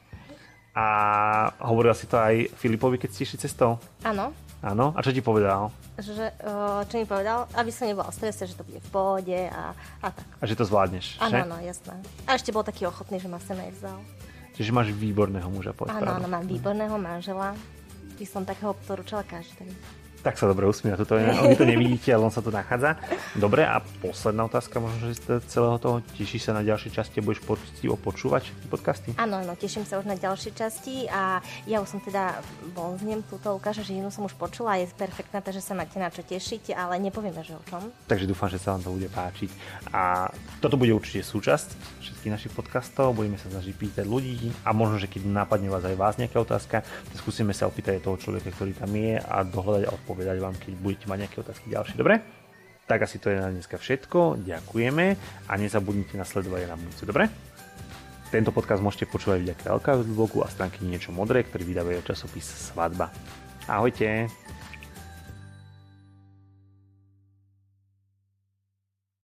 A 0.72 0.84
hovorila 1.68 1.92
si 1.92 2.08
to 2.08 2.16
aj 2.16 2.56
Filipovi, 2.56 2.96
keď 2.96 3.10
ste 3.12 3.28
išli 3.28 3.38
cestou? 3.44 3.76
Áno. 4.00 4.32
Áno? 4.60 4.92
A 4.92 5.00
čo 5.00 5.08
ti 5.08 5.24
povedal? 5.24 5.72
Že, 5.96 6.36
čo 6.84 6.94
mi 7.00 7.08
povedal? 7.08 7.48
Aby 7.56 7.72
som 7.72 7.88
nebola 7.88 8.12
v 8.12 8.16
strese, 8.20 8.44
že 8.44 8.54
to 8.56 8.64
bude 8.64 8.76
v 8.76 8.90
pohode 8.92 9.40
a, 9.48 9.72
a 10.04 10.08
tak. 10.12 10.28
A 10.36 10.44
že 10.44 10.52
to 10.52 10.68
zvládneš, 10.68 11.16
Áno, 11.16 11.48
áno, 11.48 11.56
jasné. 11.64 11.96
A 12.28 12.36
ešte 12.36 12.52
bol 12.52 12.60
taký 12.60 12.84
ochotný, 12.84 13.16
že 13.16 13.28
ma 13.28 13.40
sem 13.40 13.56
aj 13.56 13.72
vzal. 13.80 13.98
Čiže 14.60 14.76
máš 14.76 14.92
výborného 14.92 15.48
muža, 15.48 15.72
povedz 15.72 15.96
Áno, 15.96 16.20
áno, 16.20 16.28
mám 16.28 16.44
výborného 16.44 16.92
manžela. 17.00 17.56
By 18.20 18.24
som 18.28 18.44
takého 18.44 18.76
potorúčala 18.76 19.24
každý. 19.24 19.64
Tak 20.20 20.36
sa 20.36 20.44
dobre 20.44 20.68
usmíva, 20.68 21.00
toto 21.00 21.16
je, 21.16 21.24
oni 21.24 21.56
to 21.56 21.64
nevidíte, 21.64 22.12
ale 22.12 22.28
on 22.28 22.34
sa 22.34 22.44
tu 22.44 22.52
nachádza. 22.52 23.00
Dobre, 23.32 23.64
a 23.64 23.80
posledná 23.80 24.44
otázka, 24.44 24.76
možno, 24.76 25.08
že 25.08 25.16
z 25.16 25.40
celého 25.48 25.80
toho 25.80 26.04
teší 26.12 26.36
sa 26.36 26.52
na 26.52 26.60
ďalšie 26.60 26.92
časti 26.92 27.18
a 27.18 27.24
budeš 27.24 27.40
poctivo 27.40 27.96
počúvať 27.96 28.52
podcasty? 28.68 29.16
Áno, 29.16 29.40
áno, 29.40 29.56
teším 29.56 29.88
sa 29.88 29.96
už 29.96 30.04
na 30.04 30.20
ďalšie 30.20 30.52
časti 30.52 31.08
a 31.08 31.40
ja 31.64 31.80
už 31.80 31.88
som 31.96 32.00
teda 32.04 32.36
bonzniem 32.76 33.24
túto 33.32 33.56
ukáža, 33.56 33.80
že 33.80 33.96
jednu 33.96 34.12
som 34.12 34.28
už 34.28 34.36
počula, 34.36 34.76
je 34.76 34.92
perfektná, 34.92 35.40
takže 35.40 35.64
sa 35.64 35.72
máte 35.72 35.96
na 35.96 36.12
čo 36.12 36.20
tešiť, 36.20 36.76
ale 36.76 37.00
nepovieme, 37.00 37.40
že 37.40 37.56
o 37.56 37.62
čom. 37.72 37.88
Takže 38.04 38.28
dúfam, 38.28 38.52
že 38.52 38.60
sa 38.60 38.76
vám 38.76 38.84
to 38.84 38.92
bude 38.92 39.08
páčiť. 39.08 39.48
A 39.96 40.28
toto 40.60 40.76
bude 40.76 40.92
určite 40.92 41.24
súčasť 41.24 42.00
všetkých 42.04 42.32
našich 42.36 42.52
podcastov, 42.52 43.16
budeme 43.16 43.40
sa 43.40 43.48
snažiť 43.48 43.72
pýtať 43.72 44.04
ľudí 44.04 44.52
a 44.68 44.76
možno, 44.76 45.00
že 45.00 45.08
keď 45.08 45.24
napadne 45.24 45.72
vás 45.72 45.80
aj 45.80 45.96
vás 45.96 46.20
nejaká 46.20 46.36
otázka, 46.36 46.84
skúsime 47.16 47.56
sa 47.56 47.64
opýtať 47.64 48.04
toho 48.04 48.20
človeka, 48.20 48.52
ktorý 48.52 48.76
tam 48.76 48.92
je 48.92 49.16
a 49.16 49.40
dohľadať 49.40 49.88
odpovedať 50.10 50.42
vám, 50.42 50.58
keď 50.58 50.72
budete 50.74 51.06
mať 51.06 51.18
nejaké 51.22 51.36
otázky 51.38 51.70
ďalšie. 51.70 51.94
Dobre? 51.94 52.18
Tak 52.90 53.06
asi 53.06 53.22
to 53.22 53.30
je 53.30 53.38
na 53.38 53.54
dneska 53.54 53.78
všetko. 53.78 54.42
Ďakujeme 54.42 55.06
a 55.46 55.52
nezabudnite 55.54 56.18
nasledovať 56.18 56.66
na 56.66 56.74
budúce. 56.74 57.06
Dobre? 57.06 57.30
Tento 58.34 58.50
podcast 58.50 58.82
môžete 58.82 59.06
počúvať 59.06 59.46
vďaka 59.46 59.70
LK 59.78 59.86
blogu 60.10 60.42
a 60.42 60.50
stránky 60.50 60.82
Niečo 60.82 61.14
modré, 61.14 61.46
ktorý 61.46 61.62
vydávajú 61.70 62.02
časopis 62.02 62.46
Svadba. 62.46 63.14
Ahojte! 63.70 64.26